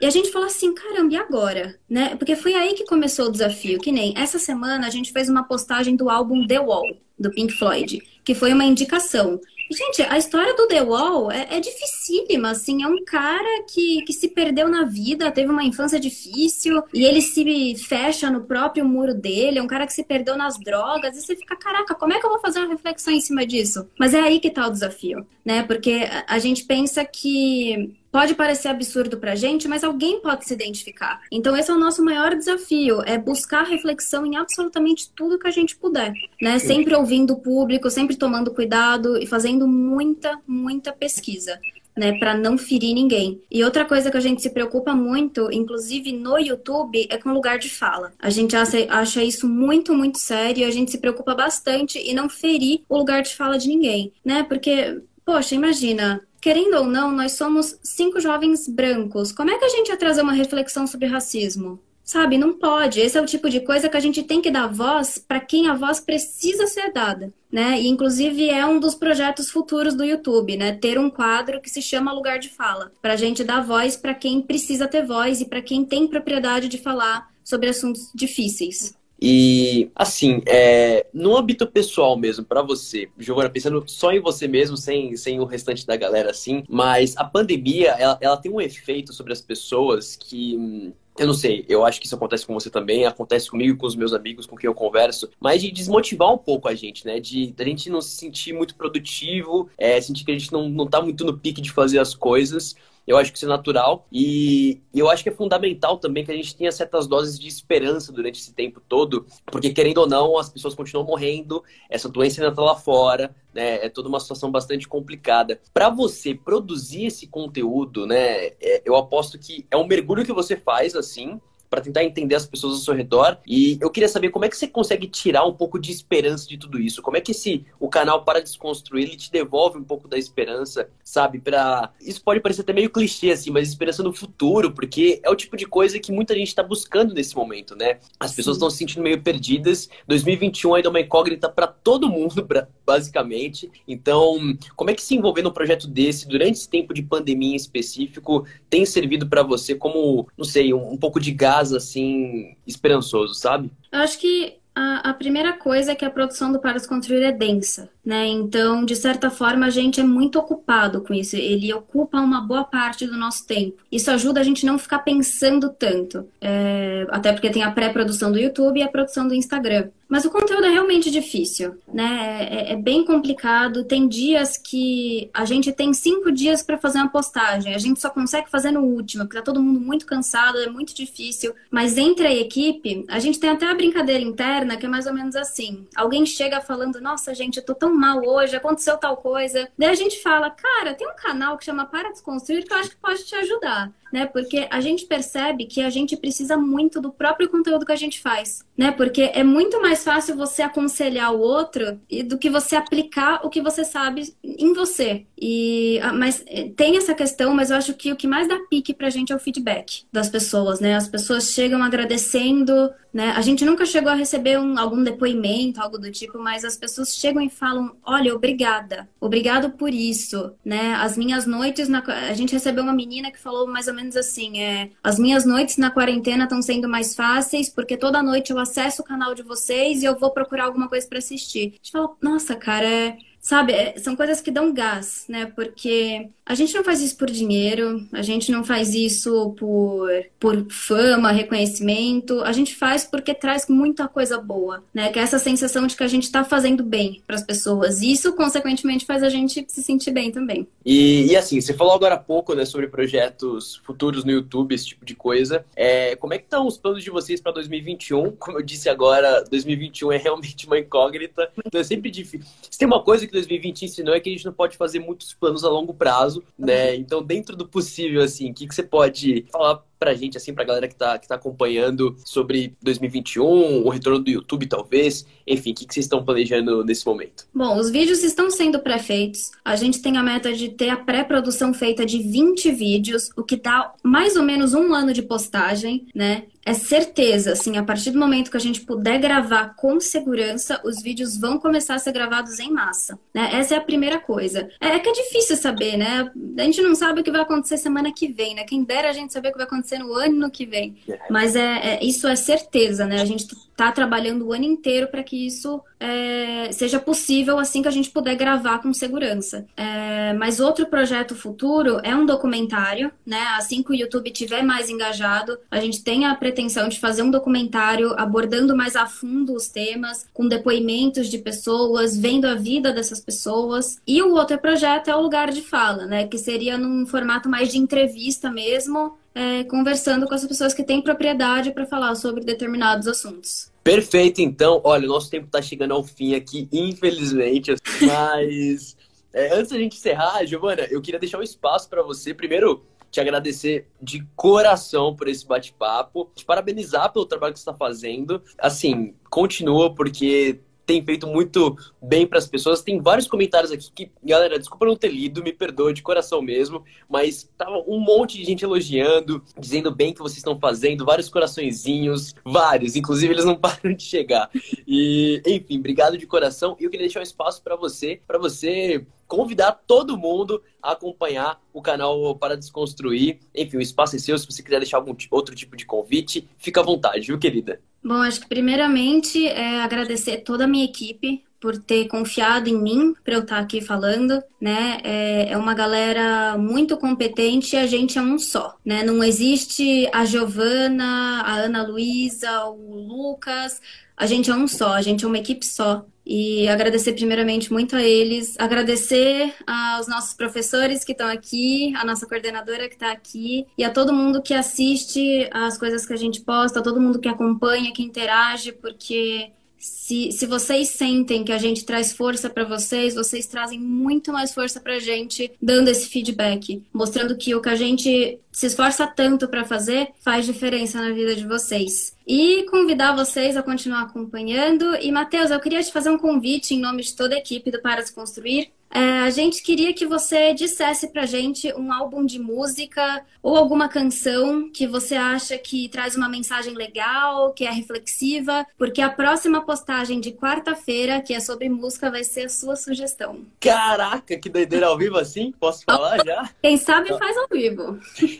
E 0.00 0.06
a 0.06 0.10
gente 0.10 0.30
falou 0.30 0.46
assim, 0.46 0.74
caramba, 0.74 1.14
e 1.14 1.16
agora? 1.16 1.78
Né? 1.88 2.16
Porque 2.16 2.36
foi 2.36 2.54
aí 2.54 2.74
que 2.74 2.84
começou 2.84 3.26
o 3.26 3.32
desafio. 3.32 3.78
Que 3.78 3.92
nem 3.92 4.12
essa 4.16 4.38
semana 4.38 4.86
a 4.86 4.90
gente 4.90 5.12
fez 5.12 5.28
uma 5.28 5.44
postagem 5.44 5.96
do 5.96 6.10
álbum 6.10 6.46
The 6.46 6.60
Wall, 6.60 6.96
do 7.18 7.30
Pink 7.30 7.52
Floyd, 7.54 8.02
que 8.24 8.34
foi 8.34 8.52
uma 8.52 8.64
indicação. 8.64 9.40
Gente, 9.72 10.02
a 10.02 10.18
história 10.18 10.54
do 10.54 10.66
The 10.66 10.82
Wall 10.82 11.30
é, 11.30 11.46
é 11.50 11.60
dificílima, 11.60 12.50
assim, 12.50 12.82
é 12.82 12.86
um 12.86 13.04
cara 13.04 13.64
que, 13.68 14.02
que 14.02 14.12
se 14.12 14.28
perdeu 14.28 14.68
na 14.68 14.84
vida, 14.84 15.30
teve 15.30 15.50
uma 15.50 15.64
infância 15.64 15.98
difícil, 15.98 16.82
e 16.92 17.04
ele 17.04 17.20
se 17.20 17.74
fecha 17.76 18.30
no 18.30 18.44
próprio 18.44 18.84
muro 18.84 19.14
dele, 19.14 19.58
é 19.58 19.62
um 19.62 19.66
cara 19.66 19.86
que 19.86 19.92
se 19.92 20.04
perdeu 20.04 20.36
nas 20.36 20.58
drogas, 20.58 21.16
e 21.16 21.22
você 21.22 21.34
fica, 21.34 21.56
caraca, 21.56 21.94
como 21.94 22.12
é 22.12 22.20
que 22.20 22.26
eu 22.26 22.30
vou 22.30 22.40
fazer 22.40 22.60
uma 22.60 22.68
reflexão 22.68 23.12
em 23.12 23.20
cima 23.20 23.46
disso? 23.46 23.88
Mas 23.98 24.14
é 24.14 24.20
aí 24.20 24.40
que 24.40 24.50
tá 24.50 24.66
o 24.66 24.72
desafio, 24.72 25.26
né? 25.44 25.62
Porque 25.62 26.08
a, 26.10 26.34
a 26.34 26.38
gente 26.38 26.64
pensa 26.64 27.04
que 27.04 27.94
pode 28.12 28.34
parecer 28.34 28.68
absurdo 28.68 29.16
pra 29.16 29.34
gente, 29.34 29.66
mas 29.66 29.82
alguém 29.82 30.20
pode 30.20 30.44
se 30.44 30.52
identificar. 30.52 31.22
Então 31.32 31.56
esse 31.56 31.70
é 31.70 31.74
o 31.74 31.78
nosso 31.78 32.04
maior 32.04 32.36
desafio, 32.36 33.00
é 33.06 33.16
buscar 33.16 33.62
reflexão 33.62 34.26
em 34.26 34.36
absolutamente 34.36 35.10
tudo 35.16 35.38
que 35.38 35.48
a 35.48 35.50
gente 35.50 35.74
puder, 35.74 36.12
né? 36.40 36.58
Sempre 36.58 36.94
ouvindo 36.94 37.32
o 37.32 37.40
público, 37.40 37.90
sempre 37.90 38.14
tomando 38.14 38.52
cuidado 38.52 39.16
e 39.16 39.26
fazendo 39.26 39.66
muita, 39.66 40.38
muita 40.46 40.92
pesquisa. 40.92 41.58
Né, 41.94 42.18
para 42.18 42.34
não 42.34 42.56
ferir 42.56 42.94
ninguém. 42.94 43.42
E 43.50 43.62
outra 43.62 43.84
coisa 43.84 44.10
que 44.10 44.16
a 44.16 44.20
gente 44.20 44.40
se 44.40 44.48
preocupa 44.48 44.94
muito, 44.94 45.52
inclusive 45.52 46.10
no 46.10 46.38
YouTube, 46.38 47.06
é 47.10 47.18
com 47.18 47.28
o 47.28 47.34
lugar 47.34 47.58
de 47.58 47.68
fala. 47.68 48.14
A 48.18 48.30
gente 48.30 48.56
acha, 48.56 48.78
acha 48.88 49.22
isso 49.22 49.46
muito, 49.46 49.92
muito 49.92 50.18
sério, 50.18 50.66
a 50.66 50.70
gente 50.70 50.90
se 50.90 50.96
preocupa 50.96 51.34
bastante 51.34 51.98
em 51.98 52.14
não 52.14 52.30
ferir 52.30 52.80
o 52.88 52.96
lugar 52.96 53.22
de 53.22 53.36
fala 53.36 53.58
de 53.58 53.68
ninguém, 53.68 54.10
né? 54.24 54.42
Porque, 54.42 55.02
poxa, 55.22 55.54
imagina, 55.54 56.22
querendo 56.42 56.74
ou 56.74 56.86
não, 56.86 57.12
nós 57.12 57.32
somos 57.32 57.78
cinco 57.84 58.20
jovens 58.20 58.68
brancos. 58.68 59.30
Como 59.30 59.48
é 59.48 59.56
que 59.56 59.64
a 59.64 59.68
gente 59.68 59.88
ia 59.88 59.96
trazer 59.96 60.22
uma 60.22 60.32
reflexão 60.32 60.88
sobre 60.88 61.06
racismo? 61.06 61.78
Sabe, 62.02 62.36
não 62.36 62.52
pode. 62.52 62.98
Esse 62.98 63.16
é 63.16 63.22
o 63.22 63.26
tipo 63.26 63.48
de 63.48 63.60
coisa 63.60 63.88
que 63.88 63.96
a 63.96 64.00
gente 64.00 64.24
tem 64.24 64.42
que 64.42 64.50
dar 64.50 64.66
voz 64.66 65.18
para 65.18 65.38
quem 65.38 65.68
a 65.68 65.74
voz 65.74 66.00
precisa 66.00 66.66
ser 66.66 66.92
dada, 66.92 67.32
né? 67.50 67.80
E 67.80 67.86
inclusive 67.86 68.50
é 68.50 68.66
um 68.66 68.80
dos 68.80 68.96
projetos 68.96 69.50
futuros 69.52 69.94
do 69.94 70.04
YouTube, 70.04 70.56
né? 70.56 70.72
Ter 70.72 70.98
um 70.98 71.08
quadro 71.08 71.60
que 71.60 71.70
se 71.70 71.80
chama 71.80 72.12
Lugar 72.12 72.40
de 72.40 72.48
Fala, 72.48 72.90
para 73.00 73.12
a 73.12 73.16
gente 73.16 73.44
dar 73.44 73.60
voz 73.60 73.96
para 73.96 74.12
quem 74.12 74.42
precisa 74.42 74.88
ter 74.88 75.06
voz 75.06 75.40
e 75.40 75.44
para 75.44 75.62
quem 75.62 75.84
tem 75.84 76.08
propriedade 76.08 76.68
de 76.68 76.76
falar 76.76 77.30
sobre 77.44 77.68
assuntos 77.68 78.10
difíceis. 78.12 78.94
E, 79.24 79.88
assim, 79.94 80.42
é, 80.46 81.06
no 81.14 81.36
âmbito 81.36 81.64
pessoal 81.64 82.18
mesmo, 82.18 82.44
para 82.44 82.60
você, 82.60 83.08
Giovana, 83.16 83.48
pensando 83.48 83.84
só 83.86 84.10
em 84.10 84.18
você 84.18 84.48
mesmo, 84.48 84.76
sem, 84.76 85.16
sem 85.16 85.38
o 85.38 85.44
restante 85.44 85.86
da 85.86 85.94
galera, 85.94 86.32
assim, 86.32 86.64
mas 86.68 87.16
a 87.16 87.22
pandemia, 87.22 87.90
ela, 87.90 88.18
ela 88.20 88.36
tem 88.36 88.50
um 88.50 88.60
efeito 88.60 89.12
sobre 89.12 89.32
as 89.32 89.40
pessoas 89.40 90.16
que 90.16 90.92
eu 91.16 91.26
não 91.26 91.34
sei, 91.34 91.64
eu 91.68 91.84
acho 91.84 92.00
que 92.00 92.06
isso 92.06 92.16
acontece 92.16 92.44
com 92.44 92.54
você 92.54 92.68
também, 92.68 93.06
acontece 93.06 93.48
comigo, 93.48 93.78
com 93.78 93.86
os 93.86 93.94
meus 93.94 94.12
amigos 94.12 94.44
com 94.44 94.56
quem 94.56 94.66
eu 94.66 94.74
converso, 94.74 95.30
mas 95.38 95.60
de 95.60 95.70
desmotivar 95.70 96.32
um 96.32 96.38
pouco 96.38 96.68
a 96.68 96.74
gente, 96.74 97.06
né? 97.06 97.20
De 97.20 97.54
a 97.56 97.64
gente 97.64 97.90
não 97.90 98.00
se 98.00 98.16
sentir 98.16 98.52
muito 98.52 98.74
produtivo, 98.74 99.68
é, 99.78 100.00
sentir 100.00 100.24
que 100.24 100.32
a 100.32 100.38
gente 100.38 100.50
não, 100.50 100.68
não 100.68 100.86
tá 100.86 101.00
muito 101.00 101.24
no 101.24 101.38
pique 101.38 101.60
de 101.60 101.70
fazer 101.70 101.98
as 101.98 102.14
coisas. 102.14 102.74
Eu 103.06 103.16
acho 103.16 103.32
que 103.32 103.38
isso 103.38 103.46
é 103.46 103.48
natural 103.48 104.06
e, 104.12 104.80
eu 104.94 105.10
acho 105.10 105.22
que 105.22 105.28
é 105.28 105.32
fundamental 105.32 105.98
também 105.98 106.24
que 106.24 106.30
a 106.30 106.36
gente 106.36 106.54
tenha 106.54 106.70
certas 106.70 107.06
doses 107.06 107.38
de 107.38 107.48
esperança 107.48 108.12
durante 108.12 108.40
esse 108.40 108.54
tempo 108.54 108.80
todo, 108.88 109.26
porque 109.46 109.70
querendo 109.70 109.98
ou 109.98 110.08
não, 110.08 110.38
as 110.38 110.48
pessoas 110.48 110.74
continuam 110.74 111.06
morrendo, 111.06 111.62
essa 111.90 112.08
doença 112.08 112.40
ainda 112.40 112.52
está 112.52 112.62
lá 112.62 112.76
fora, 112.76 113.34
né? 113.52 113.84
É 113.84 113.88
toda 113.88 114.08
uma 114.08 114.20
situação 114.20 114.50
bastante 114.50 114.86
complicada. 114.88 115.60
Para 115.74 115.88
você 115.88 116.34
produzir 116.34 117.06
esse 117.06 117.26
conteúdo, 117.26 118.06
né? 118.06 118.46
É, 118.60 118.82
eu 118.84 118.96
aposto 118.96 119.38
que 119.38 119.66
é 119.70 119.76
um 119.76 119.86
mergulho 119.86 120.24
que 120.24 120.32
você 120.32 120.56
faz 120.56 120.94
assim 120.94 121.40
para 121.72 121.80
tentar 121.80 122.04
entender 122.04 122.34
as 122.34 122.44
pessoas 122.44 122.74
ao 122.74 122.80
seu 122.80 122.92
redor. 122.92 123.38
E 123.46 123.78
eu 123.80 123.88
queria 123.88 124.08
saber 124.08 124.28
como 124.28 124.44
é 124.44 124.48
que 124.50 124.56
você 124.58 124.68
consegue 124.68 125.06
tirar 125.06 125.46
um 125.46 125.54
pouco 125.54 125.78
de 125.78 125.90
esperança 125.90 126.46
de 126.46 126.58
tudo 126.58 126.78
isso. 126.78 127.00
Como 127.00 127.16
é 127.16 127.20
que 127.22 127.30
esse 127.30 127.64
o 127.80 127.88
canal 127.88 128.26
para 128.26 128.42
desconstruir 128.42 129.04
ele 129.04 129.16
te 129.16 129.32
devolve 129.32 129.78
um 129.78 129.82
pouco 129.82 130.06
da 130.06 130.18
esperança, 130.18 130.90
sabe? 131.02 131.38
Para 131.38 131.90
isso 131.98 132.22
pode 132.22 132.40
parecer 132.40 132.60
até 132.60 132.74
meio 132.74 132.90
clichê 132.90 133.30
assim, 133.30 133.50
mas 133.50 133.70
esperança 133.70 134.02
no 134.02 134.12
futuro, 134.12 134.72
porque 134.72 135.18
é 135.24 135.30
o 135.30 135.34
tipo 135.34 135.56
de 135.56 135.64
coisa 135.64 135.98
que 135.98 136.12
muita 136.12 136.34
gente 136.34 136.48
está 136.48 136.62
buscando 136.62 137.14
nesse 137.14 137.34
momento, 137.34 137.74
né? 137.74 138.00
As 138.20 138.34
pessoas 138.34 138.58
estão 138.58 138.68
se 138.68 138.76
sentindo 138.76 139.02
meio 139.02 139.22
perdidas. 139.22 139.88
2021 140.06 140.74
ainda 140.74 140.88
é 140.88 140.90
uma 140.90 141.00
incógnita 141.00 141.48
para 141.48 141.66
todo 141.66 142.10
mundo, 142.10 142.46
basicamente. 142.84 143.70
Então, 143.88 144.36
como 144.76 144.90
é 144.90 144.94
que 144.94 145.00
se 145.00 145.14
envolver 145.14 145.40
num 145.40 145.50
projeto 145.50 145.86
desse 145.86 146.28
durante 146.28 146.58
esse 146.58 146.68
tempo 146.68 146.92
de 146.92 147.02
pandemia 147.02 147.52
em 147.52 147.56
específico 147.56 148.46
tem 148.68 148.84
servido 148.84 149.26
para 149.26 149.42
você 149.42 149.74
como, 149.74 150.28
não 150.36 150.44
sei, 150.44 150.74
um, 150.74 150.92
um 150.92 150.96
pouco 150.98 151.18
de 151.18 151.30
gás 151.30 151.61
assim, 151.70 152.56
esperançoso, 152.66 153.34
sabe? 153.34 153.70
Eu 153.92 154.00
acho 154.00 154.18
que 154.18 154.54
a, 154.74 155.10
a, 155.10 155.14
primeira 155.14 155.52
coisa 155.52 155.92
é 155.92 155.94
que 155.94 156.04
a 156.04 156.10
produção 156.10 156.50
do 156.50 156.58
Para 156.58 156.72
Desconstruir 156.72 157.22
é 157.22 157.30
densa, 157.30 157.90
né? 158.02 158.26
Então, 158.26 158.86
de 158.86 158.96
certa 158.96 159.28
forma, 159.28 159.66
a 159.66 159.70
gente 159.70 160.00
é 160.00 160.02
muito 160.02 160.38
ocupado 160.38 161.02
com 161.02 161.12
isso. 161.12 161.36
Ele 161.36 161.72
ocupa 161.74 162.18
uma 162.18 162.40
boa 162.40 162.64
parte 162.64 163.06
do 163.06 163.18
nosso 163.18 163.46
tempo. 163.46 163.82
Isso 163.92 164.10
ajuda 164.10 164.40
a 164.40 164.42
gente 164.42 164.64
não 164.64 164.78
ficar 164.78 165.00
pensando 165.00 165.68
tanto. 165.68 166.26
É, 166.40 167.06
até 167.10 167.32
porque 167.32 167.50
tem 167.50 167.62
a 167.62 167.70
pré-produção 167.70 168.32
do 168.32 168.38
YouTube 168.38 168.80
e 168.80 168.82
a 168.82 168.88
produção 168.88 169.28
do 169.28 169.34
Instagram. 169.34 169.90
Mas 170.12 170.26
o 170.26 170.30
conteúdo 170.30 170.66
é 170.66 170.68
realmente 170.68 171.10
difícil, 171.10 171.78
né? 171.90 172.46
É, 172.50 172.72
é, 172.72 172.76
bem 172.76 173.02
complicado. 173.02 173.82
Tem 173.82 174.06
dias 174.06 174.58
que 174.58 175.30
a 175.32 175.46
gente 175.46 175.72
tem 175.72 175.94
cinco 175.94 176.30
dias 176.30 176.62
para 176.62 176.76
fazer 176.76 176.98
uma 176.98 177.08
postagem. 177.08 177.74
A 177.74 177.78
gente 177.78 177.98
só 177.98 178.10
consegue 178.10 178.50
fazer 178.50 178.72
no 178.72 178.82
último, 178.82 179.24
porque 179.24 179.38
tá 179.38 179.42
todo 179.42 179.62
mundo 179.62 179.80
muito 179.80 180.04
cansado, 180.04 180.58
é 180.58 180.68
muito 180.68 180.94
difícil. 180.94 181.54
Mas 181.70 181.96
entre 181.96 182.26
a 182.26 182.34
equipe, 182.34 183.06
a 183.08 183.18
gente 183.18 183.40
tem 183.40 183.48
até 183.48 183.64
a 183.64 183.74
brincadeira 183.74 184.22
interna 184.22 184.76
que 184.76 184.84
é 184.84 184.88
mais 184.88 185.06
ou 185.06 185.14
menos 185.14 185.34
assim. 185.34 185.86
Alguém 185.96 186.26
chega 186.26 186.60
falando, 186.60 187.00
nossa, 187.00 187.34
gente, 187.34 187.56
eu 187.56 187.64
tô 187.64 187.74
tão 187.74 187.94
mal 187.94 188.22
hoje, 188.22 188.54
aconteceu 188.54 188.98
tal 188.98 189.16
coisa. 189.16 189.66
Daí 189.78 189.88
a 189.88 189.94
gente 189.94 190.20
fala, 190.22 190.50
cara, 190.50 190.92
tem 190.92 191.08
um 191.08 191.16
canal 191.16 191.56
que 191.56 191.64
chama 191.64 191.86
Para 191.86 192.10
Desconstruir 192.10 192.66
que 192.66 192.74
eu 192.74 192.76
acho 192.76 192.90
que 192.90 192.96
pode 192.96 193.24
te 193.24 193.34
ajudar 193.34 193.90
né? 194.12 194.26
Porque 194.26 194.68
a 194.70 194.80
gente 194.80 195.06
percebe 195.06 195.64
que 195.64 195.80
a 195.80 195.88
gente 195.88 196.16
precisa 196.16 196.56
muito 196.56 197.00
do 197.00 197.10
próprio 197.10 197.48
conteúdo 197.48 197.86
que 197.86 197.92
a 197.92 197.96
gente 197.96 198.20
faz, 198.20 198.64
né? 198.76 198.92
Porque 198.92 199.22
é 199.22 199.42
muito 199.42 199.80
mais 199.80 200.00
fácil 200.02 200.36
você 200.36 200.62
aconselhar 200.62 201.32
o 201.32 201.40
outro 201.40 202.00
do 202.26 202.38
que 202.38 202.50
você 202.50 202.76
aplicar 202.76 203.40
o 203.44 203.50
que 203.50 203.62
você 203.62 203.84
sabe 203.84 204.34
em 204.42 204.72
você. 204.72 205.24
E 205.40 205.98
ah, 206.02 206.12
mas 206.12 206.44
eh, 206.46 206.70
tem 206.76 206.96
essa 206.96 207.14
questão, 207.14 207.54
mas 207.54 207.70
eu 207.70 207.76
acho 207.76 207.94
que 207.94 208.12
o 208.12 208.16
que 208.16 208.26
mais 208.26 208.48
dá 208.48 208.58
pique 208.70 208.94
pra 208.94 209.10
gente 209.10 209.32
é 209.32 209.36
o 209.36 209.38
feedback 209.38 210.04
das 210.12 210.28
pessoas, 210.28 210.80
né? 210.80 210.94
As 210.94 211.08
pessoas 211.08 211.50
chegam 211.52 211.82
agradecendo, 211.82 212.90
né? 213.12 213.32
A 213.32 213.40
gente 213.42 213.64
nunca 213.64 213.84
chegou 213.84 214.10
a 214.10 214.14
receber 214.14 214.58
um, 214.58 214.78
algum 214.78 215.02
depoimento, 215.02 215.80
algo 215.80 215.98
do 215.98 216.10
tipo, 216.10 216.38
mas 216.38 216.64
as 216.64 216.76
pessoas 216.76 217.14
chegam 217.14 217.42
e 217.42 217.50
falam: 217.50 217.96
"Olha, 218.04 218.34
obrigada. 218.34 219.08
Obrigado 219.20 219.70
por 219.70 219.92
isso", 219.92 220.52
né? 220.64 220.94
As 220.94 221.16
minhas 221.16 221.46
noites 221.46 221.88
na 221.88 222.02
a 222.02 222.34
gente 222.34 222.52
recebeu 222.52 222.82
uma 222.82 222.92
menina 222.92 223.30
que 223.30 223.38
falou 223.38 223.66
mais 223.66 223.86
ou 223.88 223.94
menos 223.94 224.16
assim, 224.16 224.60
é, 224.60 224.90
as 225.02 225.18
minhas 225.18 225.44
noites 225.44 225.76
na 225.76 225.90
quarentena 225.90 226.44
estão 226.44 226.60
sendo 226.62 226.88
mais 226.88 227.14
fáceis 227.14 227.68
porque 227.68 227.96
toda 227.96 228.22
noite 228.22 228.50
eu 228.52 228.58
acesso 228.58 229.02
o 229.02 229.04
canal 229.04 229.34
de 229.34 229.42
vocês 229.42 230.02
e 230.02 230.06
eu 230.06 230.18
vou 230.18 230.30
procurar 230.30 230.64
alguma 230.64 230.88
coisa 230.88 231.06
para 231.06 231.18
assistir. 231.18 231.68
A 231.74 231.76
gente 231.76 231.92
fala, 231.92 232.10
nossa, 232.20 232.56
cara, 232.56 232.86
é 232.86 233.16
Sabe, 233.42 233.72
é, 233.72 233.98
são 233.98 234.14
coisas 234.14 234.40
que 234.40 234.52
dão 234.52 234.72
gás, 234.72 235.24
né? 235.28 235.46
Porque 235.46 236.28
a 236.46 236.54
gente 236.54 236.72
não 236.74 236.84
faz 236.84 237.00
isso 237.00 237.16
por 237.16 237.28
dinheiro, 237.28 238.06
a 238.12 238.22
gente 238.22 238.52
não 238.52 238.62
faz 238.62 238.94
isso 238.94 239.50
por, 239.58 240.08
por 240.38 240.64
fama, 240.70 241.32
reconhecimento, 241.32 242.40
a 242.42 242.52
gente 242.52 242.76
faz 242.76 243.04
porque 243.04 243.34
traz 243.34 243.66
muita 243.68 244.06
coisa 244.06 244.38
boa, 244.38 244.84
né? 244.94 245.10
Que 245.10 245.18
é 245.18 245.22
essa 245.22 245.40
sensação 245.40 245.88
de 245.88 245.96
que 245.96 246.04
a 246.04 246.08
gente 246.08 246.22
está 246.22 246.44
fazendo 246.44 246.84
bem 246.84 247.20
para 247.26 247.34
as 247.34 247.42
pessoas. 247.42 248.00
E 248.00 248.12
isso, 248.12 248.32
consequentemente, 248.34 249.04
faz 249.04 249.24
a 249.24 249.28
gente 249.28 249.64
se 249.66 249.82
sentir 249.82 250.12
bem 250.12 250.30
também. 250.30 250.68
E, 250.86 251.26
e, 251.26 251.36
assim, 251.36 251.60
você 251.60 251.74
falou 251.74 251.94
agora 251.94 252.14
há 252.14 252.18
pouco, 252.18 252.54
né, 252.54 252.64
sobre 252.64 252.86
projetos 252.86 253.80
futuros 253.84 254.24
no 254.24 254.30
YouTube, 254.30 254.72
esse 254.72 254.86
tipo 254.86 255.04
de 255.04 255.16
coisa. 255.16 255.64
É, 255.74 256.14
como 256.14 256.32
é 256.32 256.38
que 256.38 256.44
estão 256.44 256.64
os 256.64 256.78
planos 256.78 257.02
de 257.02 257.10
vocês 257.10 257.40
para 257.40 257.50
2021? 257.50 258.36
Como 258.36 258.58
eu 258.58 258.62
disse 258.62 258.88
agora, 258.88 259.42
2021 259.50 260.12
é 260.12 260.16
realmente 260.16 260.64
uma 260.64 260.78
incógnita, 260.78 261.50
então 261.66 261.80
é 261.80 261.84
sempre 261.84 262.08
difícil. 262.08 262.46
Se 262.70 262.78
tem 262.78 262.86
uma 262.86 263.02
coisa 263.02 263.26
que 263.26 263.31
2020 263.32 263.84
ensinou 263.84 264.14
é 264.14 264.20
que 264.20 264.28
a 264.28 264.32
gente 264.32 264.44
não 264.44 264.52
pode 264.52 264.76
fazer 264.76 265.00
muitos 265.00 265.34
planos 265.34 265.64
a 265.64 265.68
longo 265.68 265.92
prazo, 265.92 266.42
né? 266.58 266.94
Então, 266.94 267.22
dentro 267.22 267.56
do 267.56 267.66
possível, 267.66 268.22
assim, 268.22 268.50
o 268.50 268.54
que, 268.54 268.66
que 268.66 268.74
você 268.74 268.82
pode 268.82 269.46
falar 269.50 269.82
pra 270.02 270.14
gente, 270.14 270.36
assim, 270.36 270.52
pra 270.52 270.64
galera 270.64 270.88
que 270.88 270.96
tá, 270.96 271.16
que 271.16 271.28
tá 271.28 271.36
acompanhando 271.36 272.16
sobre 272.24 272.74
2021, 272.82 273.86
o 273.86 273.88
retorno 273.88 274.18
do 274.18 274.28
YouTube, 274.28 274.66
talvez? 274.66 275.24
Enfim, 275.46 275.70
o 275.70 275.74
que, 275.76 275.86
que 275.86 275.94
vocês 275.94 276.06
estão 276.06 276.24
planejando 276.24 276.84
nesse 276.84 277.06
momento? 277.06 277.46
Bom, 277.54 277.78
os 277.78 277.88
vídeos 277.88 278.24
estão 278.24 278.50
sendo 278.50 278.80
pré-feitos. 278.80 279.52
A 279.64 279.76
gente 279.76 280.02
tem 280.02 280.16
a 280.16 280.22
meta 280.22 280.52
de 280.52 280.70
ter 280.70 280.88
a 280.88 280.96
pré-produção 280.96 281.72
feita 281.72 282.04
de 282.04 282.18
20 282.18 282.72
vídeos, 282.72 283.30
o 283.36 283.44
que 283.44 283.54
dá 283.54 283.94
mais 284.02 284.34
ou 284.34 284.42
menos 284.42 284.74
um 284.74 284.92
ano 284.92 285.12
de 285.12 285.22
postagem, 285.22 286.04
né? 286.12 286.46
é 286.64 286.74
certeza, 286.74 287.52
assim, 287.52 287.76
a 287.76 287.82
partir 287.82 288.12
do 288.12 288.18
momento 288.18 288.50
que 288.50 288.56
a 288.56 288.60
gente 288.60 288.82
puder 288.82 289.18
gravar 289.18 289.74
com 289.74 289.98
segurança, 289.98 290.80
os 290.84 291.02
vídeos 291.02 291.36
vão 291.36 291.58
começar 291.58 291.96
a 291.96 291.98
ser 291.98 292.12
gravados 292.12 292.60
em 292.60 292.70
massa, 292.70 293.18
né? 293.34 293.50
Essa 293.54 293.74
é 293.74 293.78
a 293.78 293.80
primeira 293.80 294.20
coisa. 294.20 294.68
É, 294.80 294.88
é 294.88 294.98
que 294.98 295.08
é 295.08 295.12
difícil 295.12 295.56
saber, 295.56 295.96
né? 295.96 296.30
A 296.56 296.62
gente 296.62 296.80
não 296.80 296.94
sabe 296.94 297.20
o 297.20 297.24
que 297.24 297.32
vai 297.32 297.40
acontecer 297.40 297.76
semana 297.78 298.12
que 298.12 298.28
vem, 298.32 298.54
né? 298.54 298.64
Quem 298.64 298.84
dera 298.84 299.10
a 299.10 299.12
gente 299.12 299.32
saber 299.32 299.48
o 299.48 299.52
que 299.52 299.58
vai 299.58 299.66
acontecer 299.66 299.91
acontecer 299.92 299.98
no 299.98 300.14
ano 300.14 300.50
que 300.50 300.64
vem. 300.64 300.96
É. 301.08 301.18
Mas 301.30 301.54
é, 301.54 301.94
é, 301.94 302.04
isso 302.04 302.26
é 302.26 302.34
certeza, 302.36 303.06
né? 303.06 303.20
A 303.20 303.24
gente 303.24 303.46
está 303.82 303.90
trabalhando 303.90 304.46
o 304.46 304.52
ano 304.52 304.64
inteiro 304.64 305.08
para 305.08 305.22
que 305.22 305.46
isso 305.46 305.82
é, 305.98 306.70
seja 306.72 307.00
possível 307.00 307.58
assim 307.58 307.82
que 307.82 307.88
a 307.88 307.92
gente 307.92 308.10
puder 308.10 308.36
gravar 308.36 308.78
com 308.78 308.92
segurança. 308.92 309.66
É, 309.76 310.32
mas 310.34 310.60
outro 310.60 310.86
projeto 310.86 311.34
futuro 311.34 311.98
é 312.02 312.14
um 312.14 312.26
documentário, 312.26 313.10
né? 313.26 313.42
Assim 313.56 313.82
que 313.82 313.90
o 313.90 313.94
YouTube 313.94 314.30
tiver 314.30 314.62
mais 314.62 314.88
engajado, 314.88 315.58
a 315.70 315.80
gente 315.80 316.02
tem 316.02 316.26
a 316.26 316.34
pretensão 316.34 316.88
de 316.88 317.00
fazer 317.00 317.22
um 317.22 317.30
documentário 317.30 318.14
abordando 318.18 318.76
mais 318.76 318.94
a 318.94 319.06
fundo 319.06 319.54
os 319.54 319.68
temas, 319.68 320.26
com 320.32 320.46
depoimentos 320.46 321.28
de 321.28 321.38
pessoas, 321.38 322.16
vendo 322.16 322.46
a 322.46 322.54
vida 322.54 322.92
dessas 322.92 323.20
pessoas. 323.20 324.00
E 324.06 324.22
o 324.22 324.34
outro 324.34 324.58
projeto 324.58 325.08
é 325.08 325.16
o 325.16 325.20
lugar 325.20 325.50
de 325.50 325.62
fala, 325.62 326.06
né? 326.06 326.26
Que 326.26 326.38
seria 326.38 326.76
num 326.76 327.06
formato 327.06 327.48
mais 327.48 327.70
de 327.70 327.78
entrevista 327.78 328.50
mesmo, 328.50 329.16
é, 329.34 329.64
conversando 329.64 330.26
com 330.26 330.34
as 330.34 330.46
pessoas 330.46 330.74
que 330.74 330.84
têm 330.84 331.00
propriedade 331.02 331.72
para 331.72 331.86
falar 331.86 332.14
sobre 332.14 332.44
determinados 332.44 333.06
assuntos. 333.06 333.70
Perfeito, 333.82 334.40
então. 334.40 334.80
Olha, 334.84 335.06
o 335.06 335.08
nosso 335.08 335.30
tempo 335.30 335.46
está 335.46 335.60
chegando 335.60 335.94
ao 335.94 336.04
fim 336.04 336.34
aqui, 336.34 336.68
infelizmente, 336.72 337.74
mas 338.02 338.96
é, 339.32 339.54
antes 339.54 339.72
da 339.72 339.78
gente 339.78 339.96
encerrar, 339.96 340.44
Giovana, 340.44 340.86
eu 340.90 341.00
queria 341.00 341.18
deixar 341.18 341.38
um 341.38 341.42
espaço 341.42 341.88
para 341.88 342.02
você. 342.02 342.34
Primeiro, 342.34 342.84
te 343.10 343.20
agradecer 343.20 343.88
de 344.00 344.26
coração 344.36 345.14
por 345.14 345.28
esse 345.28 345.46
bate-papo, 345.46 346.30
te 346.34 346.44
parabenizar 346.44 347.12
pelo 347.12 347.26
trabalho 347.26 347.52
que 347.52 347.58
você 347.58 347.68
está 347.70 347.74
fazendo. 347.74 348.42
Assim, 348.58 349.14
continua, 349.30 349.94
porque 349.94 350.60
tem 350.84 351.04
feito 351.04 351.26
muito 351.26 351.76
bem 352.00 352.26
para 352.26 352.38
as 352.38 352.46
pessoas. 352.46 352.82
Tem 352.82 353.00
vários 353.00 353.26
comentários 353.26 353.72
aqui 353.72 353.90
que, 353.92 354.10
galera, 354.22 354.58
desculpa 354.58 354.86
não 354.86 354.96
ter 354.96 355.08
lido, 355.08 355.42
me 355.42 355.52
perdoe 355.52 355.92
de 355.92 356.02
coração 356.02 356.42
mesmo, 356.42 356.84
mas 357.08 357.48
tava 357.56 357.82
um 357.86 358.00
monte 358.00 358.38
de 358.38 358.44
gente 358.44 358.64
elogiando, 358.64 359.42
dizendo 359.58 359.94
bem 359.94 360.12
que 360.12 360.20
vocês 360.20 360.38
estão 360.38 360.58
fazendo, 360.58 361.04
vários 361.04 361.28
coraçõezinhos, 361.28 362.34
vários, 362.44 362.96
inclusive 362.96 363.32
eles 363.32 363.44
não 363.44 363.56
param 363.58 363.94
de 363.94 364.02
chegar. 364.02 364.50
E, 364.86 365.42
enfim, 365.46 365.78
obrigado 365.78 366.18
de 366.18 366.26
coração. 366.26 366.76
E 366.78 366.84
eu 366.84 366.90
queria 366.90 367.06
deixar 367.06 367.20
um 367.20 367.24
espaço 367.24 367.62
para 367.62 367.76
você, 367.76 368.20
para 368.26 368.38
você 368.38 369.06
convidar 369.26 369.72
todo 369.86 370.18
mundo 370.18 370.62
a 370.82 370.92
acompanhar 370.92 371.58
o 371.72 371.80
canal 371.80 372.36
para 372.36 372.56
desconstruir. 372.56 373.40
Enfim, 373.54 373.78
o 373.78 373.80
espaço 373.80 374.16
é 374.16 374.18
seu. 374.18 374.36
Se 374.36 374.44
você 374.44 374.62
quiser 374.62 374.78
deixar 374.78 374.98
algum 374.98 375.16
outro 375.30 375.54
tipo 375.54 375.74
de 375.74 375.86
convite, 375.86 376.48
fica 376.58 376.80
à 376.80 376.84
vontade, 376.84 377.28
viu, 377.28 377.38
querida? 377.38 377.80
Bom, 378.04 378.16
acho 378.16 378.40
que 378.40 378.48
primeiramente 378.48 379.46
é 379.46 379.80
agradecer 379.80 380.38
toda 380.38 380.64
a 380.64 380.66
minha 380.66 380.84
equipe 380.84 381.44
por 381.60 381.78
ter 381.78 382.08
confiado 382.08 382.68
em 382.68 382.76
mim 382.82 383.14
para 383.22 383.34
eu 383.34 383.42
estar 383.42 383.58
aqui 383.60 383.80
falando, 383.80 384.42
né? 384.60 384.98
É, 385.04 385.52
é, 385.52 385.56
uma 385.56 385.72
galera 385.74 386.58
muito 386.58 386.96
competente 386.96 387.76
e 387.76 387.78
a 387.78 387.86
gente 387.86 388.18
é 388.18 388.22
um 388.22 388.36
só, 388.40 388.76
né? 388.84 389.04
Não 389.04 389.22
existe 389.22 390.08
a 390.12 390.24
Giovana, 390.24 391.42
a 391.42 391.54
Ana 391.58 391.86
Luísa, 391.86 392.64
o 392.66 392.96
Lucas, 392.96 393.80
a 394.16 394.26
gente 394.26 394.50
é 394.50 394.54
um 394.54 394.66
só, 394.66 394.94
a 394.94 395.02
gente 395.02 395.24
é 395.24 395.28
uma 395.28 395.38
equipe 395.38 395.64
só. 395.64 396.04
E 396.24 396.68
agradecer 396.68 397.14
primeiramente 397.14 397.72
muito 397.72 397.96
a 397.96 398.02
eles, 398.02 398.54
agradecer 398.58 399.54
aos 399.66 400.06
nossos 400.06 400.34
professores 400.34 401.04
que 401.04 401.12
estão 401.12 401.28
aqui, 401.28 401.92
a 401.96 402.04
nossa 402.04 402.26
coordenadora 402.26 402.88
que 402.88 402.94
está 402.94 403.10
aqui 403.10 403.66
e 403.76 403.82
a 403.82 403.90
todo 403.90 404.12
mundo 404.12 404.40
que 404.40 404.54
assiste 404.54 405.48
as 405.52 405.76
coisas 405.76 406.06
que 406.06 406.12
a 406.12 406.16
gente 406.16 406.40
posta, 406.40 406.78
a 406.78 406.82
todo 406.82 407.00
mundo 407.00 407.18
que 407.18 407.28
acompanha, 407.28 407.92
que 407.92 408.02
interage, 408.02 408.72
porque 408.72 409.50
se, 409.82 410.30
se 410.30 410.46
vocês 410.46 410.90
sentem 410.90 411.42
que 411.42 411.50
a 411.50 411.58
gente 411.58 411.84
traz 411.84 412.12
força 412.12 412.48
para 412.48 412.62
vocês, 412.62 413.16
vocês 413.16 413.46
trazem 413.46 413.80
muito 413.80 414.32
mais 414.32 414.54
força 414.54 414.80
para 414.80 414.94
a 414.94 415.00
gente 415.00 415.50
dando 415.60 415.88
esse 415.88 416.08
feedback, 416.08 416.80
mostrando 416.92 417.36
que 417.36 417.52
o 417.52 417.60
que 417.60 417.68
a 417.68 417.74
gente 417.74 418.38
se 418.52 418.66
esforça 418.66 419.08
tanto 419.08 419.48
para 419.48 419.64
fazer 419.64 420.10
faz 420.20 420.46
diferença 420.46 421.00
na 421.00 421.12
vida 421.12 421.34
de 421.34 421.44
vocês. 421.44 422.16
E 422.24 422.64
convidar 422.70 423.16
vocês 423.16 423.56
a 423.56 423.62
continuar 423.62 424.02
acompanhando. 424.02 424.94
E, 425.00 425.10
Matheus, 425.10 425.50
eu 425.50 425.58
queria 425.58 425.82
te 425.82 425.90
fazer 425.90 426.10
um 426.10 426.18
convite 426.18 426.74
em 426.74 426.80
nome 426.80 427.02
de 427.02 427.16
toda 427.16 427.34
a 427.34 427.38
equipe 427.38 427.68
do 427.68 427.82
Para 427.82 428.06
Se 428.06 428.14
Construir 428.14 428.70
é, 428.94 429.20
a 429.20 429.30
gente 429.30 429.62
queria 429.62 429.94
que 429.94 430.06
você 430.06 430.52
dissesse 430.52 431.08
pra 431.08 431.24
gente 431.24 431.72
um 431.74 431.90
álbum 431.90 432.26
de 432.26 432.38
música 432.38 433.24
ou 433.42 433.56
alguma 433.56 433.88
canção 433.88 434.70
que 434.70 434.86
você 434.86 435.14
acha 435.14 435.56
que 435.56 435.88
traz 435.88 436.14
uma 436.14 436.28
mensagem 436.28 436.74
legal, 436.74 437.52
que 437.54 437.64
é 437.64 437.70
reflexiva, 437.70 438.66
porque 438.76 439.00
a 439.00 439.08
próxima 439.08 439.64
postagem 439.64 440.20
de 440.20 440.32
quarta-feira, 440.32 441.22
que 441.22 441.32
é 441.32 441.40
sobre 441.40 441.70
música, 441.70 442.10
vai 442.10 442.22
ser 442.22 442.44
a 442.44 442.48
sua 442.50 442.76
sugestão. 442.76 443.46
Caraca, 443.58 444.36
que 444.36 444.50
doideira 444.50 444.86
ao 444.86 444.98
vivo 444.98 445.16
assim? 445.16 445.52
Posso 445.58 445.84
falar 445.84 446.22
já? 446.24 446.50
Quem 446.60 446.76
sabe 446.76 447.08
faz 447.18 447.36
ao 447.36 447.48
vivo. 447.50 447.98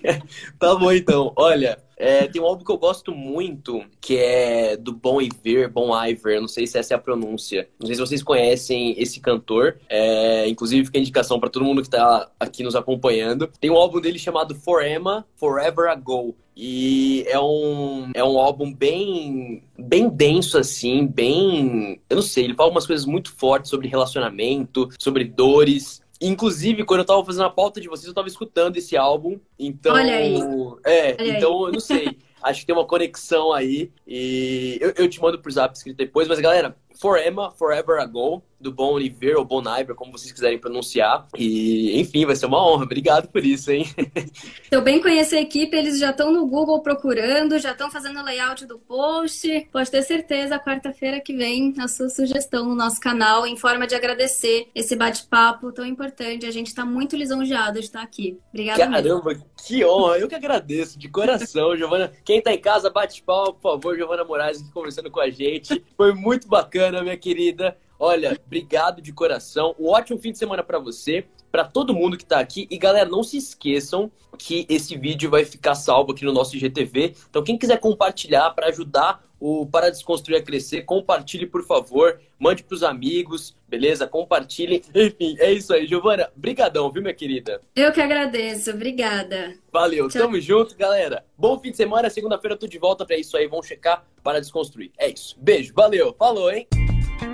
tá 0.61 0.75
bom 0.75 0.93
então. 0.93 1.33
Olha, 1.35 1.79
é, 2.03 2.27
tem 2.27 2.43
um 2.43 2.47
álbum 2.47 2.65
que 2.65 2.71
eu 2.73 2.77
gosto 2.77 3.15
muito, 3.15 3.81
que 4.01 4.17
é 4.17 4.77
do 4.77 4.93
Bon 4.93 5.23
Iver, 5.23 5.71
Bon 5.71 5.97
Iver, 6.05 6.41
não 6.41 6.49
sei 6.49 6.67
se 6.67 6.77
essa 6.77 6.95
é 6.95 6.97
a 6.97 7.01
pronúncia. 7.01 7.69
Não 7.79 7.87
sei 7.87 7.95
se 7.95 8.01
vocês 8.01 8.23
conhecem 8.25 9.01
esse 9.01 9.21
cantor. 9.21 9.79
É, 9.88 10.49
inclusive, 10.49 10.87
fica 10.87 10.99
a 10.99 11.01
indicação 11.01 11.38
para 11.38 11.49
todo 11.49 11.65
mundo 11.65 11.81
que 11.81 11.87
está 11.87 12.29
aqui 12.41 12.65
nos 12.65 12.75
acompanhando. 12.75 13.49
Tem 13.61 13.71
um 13.71 13.77
álbum 13.77 14.01
dele 14.01 14.19
chamado 14.19 14.53
Forema, 14.53 15.25
Forever 15.37 15.88
Ago. 15.88 16.35
E 16.57 17.25
é 17.29 17.38
um, 17.41 18.11
é 18.15 18.23
um 18.23 18.37
álbum 18.37 18.73
bem, 18.73 19.62
bem 19.79 20.09
denso, 20.09 20.59
assim, 20.59 21.07
bem. 21.07 22.01
Eu 22.11 22.17
não 22.17 22.23
sei, 22.23 22.45
ele 22.45 22.55
fala 22.55 22.71
umas 22.71 22.87
coisas 22.87 23.07
muito 23.07 23.33
fortes 23.33 23.71
sobre 23.71 23.88
relacionamento, 23.88 24.88
sobre 24.99 25.25
dores. 25.25 26.02
Inclusive, 26.23 26.85
quando 26.85 27.01
eu 27.01 27.07
tava 27.07 27.25
fazendo 27.25 27.47
a 27.47 27.51
pauta 27.51 27.81
de 27.81 27.89
vocês, 27.89 28.07
eu 28.07 28.15
tava 28.15 28.29
escutando 28.29 28.77
esse 28.77 28.97
álbum. 28.97 29.41
Então. 29.59 29.95
Olha 29.95 30.17
aí. 30.17 30.37
É, 30.85 31.17
Olha 31.19 31.37
então 31.37 31.59
aí. 31.59 31.67
eu 31.67 31.73
não 31.73 31.81
sei. 31.81 32.19
Acho 32.43 32.61
que 32.61 32.67
tem 32.67 32.75
uma 32.75 32.87
conexão 32.87 33.53
aí. 33.53 33.91
E 34.07 34.79
eu, 34.81 34.93
eu 34.97 35.09
te 35.09 35.21
mando 35.21 35.39
por 35.41 35.51
zap 35.51 35.77
escrito 35.77 35.97
depois. 35.97 36.27
Mas, 36.29 36.41
galera, 36.41 36.77
For 37.01 37.19
Emma, 37.19 37.51
Forever 37.53 38.01
Ago, 38.01 38.43
do 38.63 38.73
Bon 38.73 38.99
Iver 38.99 39.37
ou 39.37 39.45
Bon 39.45 39.61
Iver, 39.61 39.95
como 39.95 40.13
vocês 40.13 40.33
quiserem 40.33 40.59
pronunciar. 40.59 41.27
E, 41.37 42.01
enfim, 42.01 42.25
vai 42.25 42.37
ser 42.37 42.47
uma 42.47 42.65
honra. 42.65 42.85
Obrigado 42.85 43.29
por 43.29 43.45
isso, 43.45 43.73
hein? 43.73 43.87
Eu 44.71 44.81
bem 44.81 45.03
conheço 45.03 45.35
a 45.35 45.41
equipe, 45.41 45.77
eles 45.77 45.99
já 45.99 46.11
estão 46.11 46.33
no 46.33 46.47
Google 46.47 46.81
procurando, 46.81 47.59
já 47.59 47.73
estão 47.73 47.91
fazendo 47.91 48.21
o 48.21 48.25
layout 48.25 48.65
do 48.67 48.79
post. 48.79 49.69
Pode 49.73 49.91
ter 49.91 50.03
certeza, 50.03 50.59
quarta-feira 50.59 51.21
que 51.21 51.35
vem, 51.35 51.75
a 51.79 51.89
sua 51.89 52.09
sugestão 52.09 52.65
no 52.67 52.75
nosso 52.75 53.01
canal, 53.01 53.47
em 53.47 53.57
forma 53.57 53.87
de 53.87 53.95
agradecer 53.95 54.69
esse 54.75 54.95
bate-papo 54.95 55.73
tão 55.73 55.85
importante. 55.85 56.47
A 56.47 56.51
gente 56.51 56.69
está 56.69 56.85
muito 56.85 57.17
lisonjeado 57.17 57.81
de 57.81 57.87
estar 57.87 58.03
aqui. 58.03 58.39
Obrigada. 58.51 58.79
Caramba, 58.79 59.31
mesmo. 59.31 59.45
que 59.67 59.85
honra! 59.85 60.19
Eu 60.19 60.29
que 60.29 60.35
agradeço, 60.35 60.99
de 60.99 61.09
coração, 61.09 61.77
Giovana. 61.77 62.13
Quem 62.25 62.39
está 62.39 62.53
em 62.53 62.61
casa, 62.61 62.91
bate 62.91 63.23
palma, 63.23 63.53
por 63.53 63.63
favor, 63.63 63.97
Giovana 63.97 64.25
Moraes, 64.25 64.61
aqui 64.61 64.71
conversando 64.71 65.11
com 65.11 65.21
a 65.21 65.31
gente. 65.31 65.83
Foi 65.97 66.15
muito 66.15 66.47
bacana 66.47 66.82
bacana, 66.83 67.03
minha 67.03 67.16
querida. 67.16 67.77
Olha, 67.99 68.37
obrigado 68.45 69.01
de 69.01 69.12
coração. 69.12 69.75
Um 69.79 69.88
ótimo 69.88 70.18
fim 70.18 70.33
de 70.33 70.38
semana 70.38 70.64
para 70.64 70.81
você, 70.81 71.25
para 71.53 71.64
todo 71.64 71.95
mundo 71.95 72.16
que 72.16 72.25
tá 72.25 72.40
aqui. 72.40 72.66
E 72.68 72.77
galera, 72.77 73.09
não 73.09 73.23
se 73.23 73.37
esqueçam 73.37 74.11
que 74.37 74.66
esse 74.68 74.97
vídeo 74.97 75.31
vai 75.31 75.45
ficar 75.45 75.77
salvo 75.77 76.11
aqui 76.11 76.25
no 76.25 76.33
nosso 76.33 76.57
IGTV. 76.57 77.14
Então, 77.31 77.45
quem 77.45 77.57
quiser 77.57 77.79
compartilhar 77.79 78.51
para 78.51 78.66
ajudar 78.66 79.25
o 79.38 79.66
Para 79.66 79.90
Desconstruir 79.90 80.38
a 80.38 80.42
crescer, 80.42 80.83
compartilhe, 80.83 81.47
por 81.47 81.64
favor. 81.64 82.21
Mande 82.43 82.65
pros 82.65 82.83
amigos, 82.83 83.57
beleza? 83.69 84.05
Compartilhe. 84.05 84.83
Enfim, 84.93 85.37
é 85.39 85.53
isso 85.53 85.73
aí. 85.73 85.87
Giovana, 85.87 86.29
brigadão, 86.35 86.91
viu, 86.91 87.01
minha 87.01 87.15
querida? 87.15 87.63
Eu 87.77 87.93
que 87.93 88.01
agradeço. 88.01 88.73
Obrigada. 88.73 89.55
Valeu. 89.73 90.09
Tchau. 90.09 90.23
Tamo 90.23 90.41
junto, 90.41 90.77
galera. 90.77 91.25
Bom 91.39 91.57
fim 91.61 91.71
de 91.71 91.77
semana. 91.77 92.11
Segunda-feira 92.11 92.55
eu 92.55 92.59
tô 92.59 92.67
de 92.67 92.79
volta 92.79 93.07
para 93.07 93.17
isso 93.17 93.37
aí. 93.37 93.47
Vamos 93.47 93.69
checar 93.69 94.05
para 94.25 94.41
desconstruir. 94.41 94.91
É 94.99 95.09
isso. 95.09 95.37
Beijo. 95.41 95.73
Valeu. 95.73 96.17
Falou, 96.19 96.51
hein? 96.51 96.67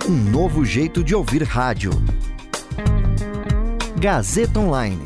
Um 0.07 0.31
novo 0.31 0.63
jeito 0.63 1.03
de 1.03 1.15
ouvir 1.15 1.41
rádio. 1.41 1.89
Gazeta 3.99 4.59
Online 4.59 5.01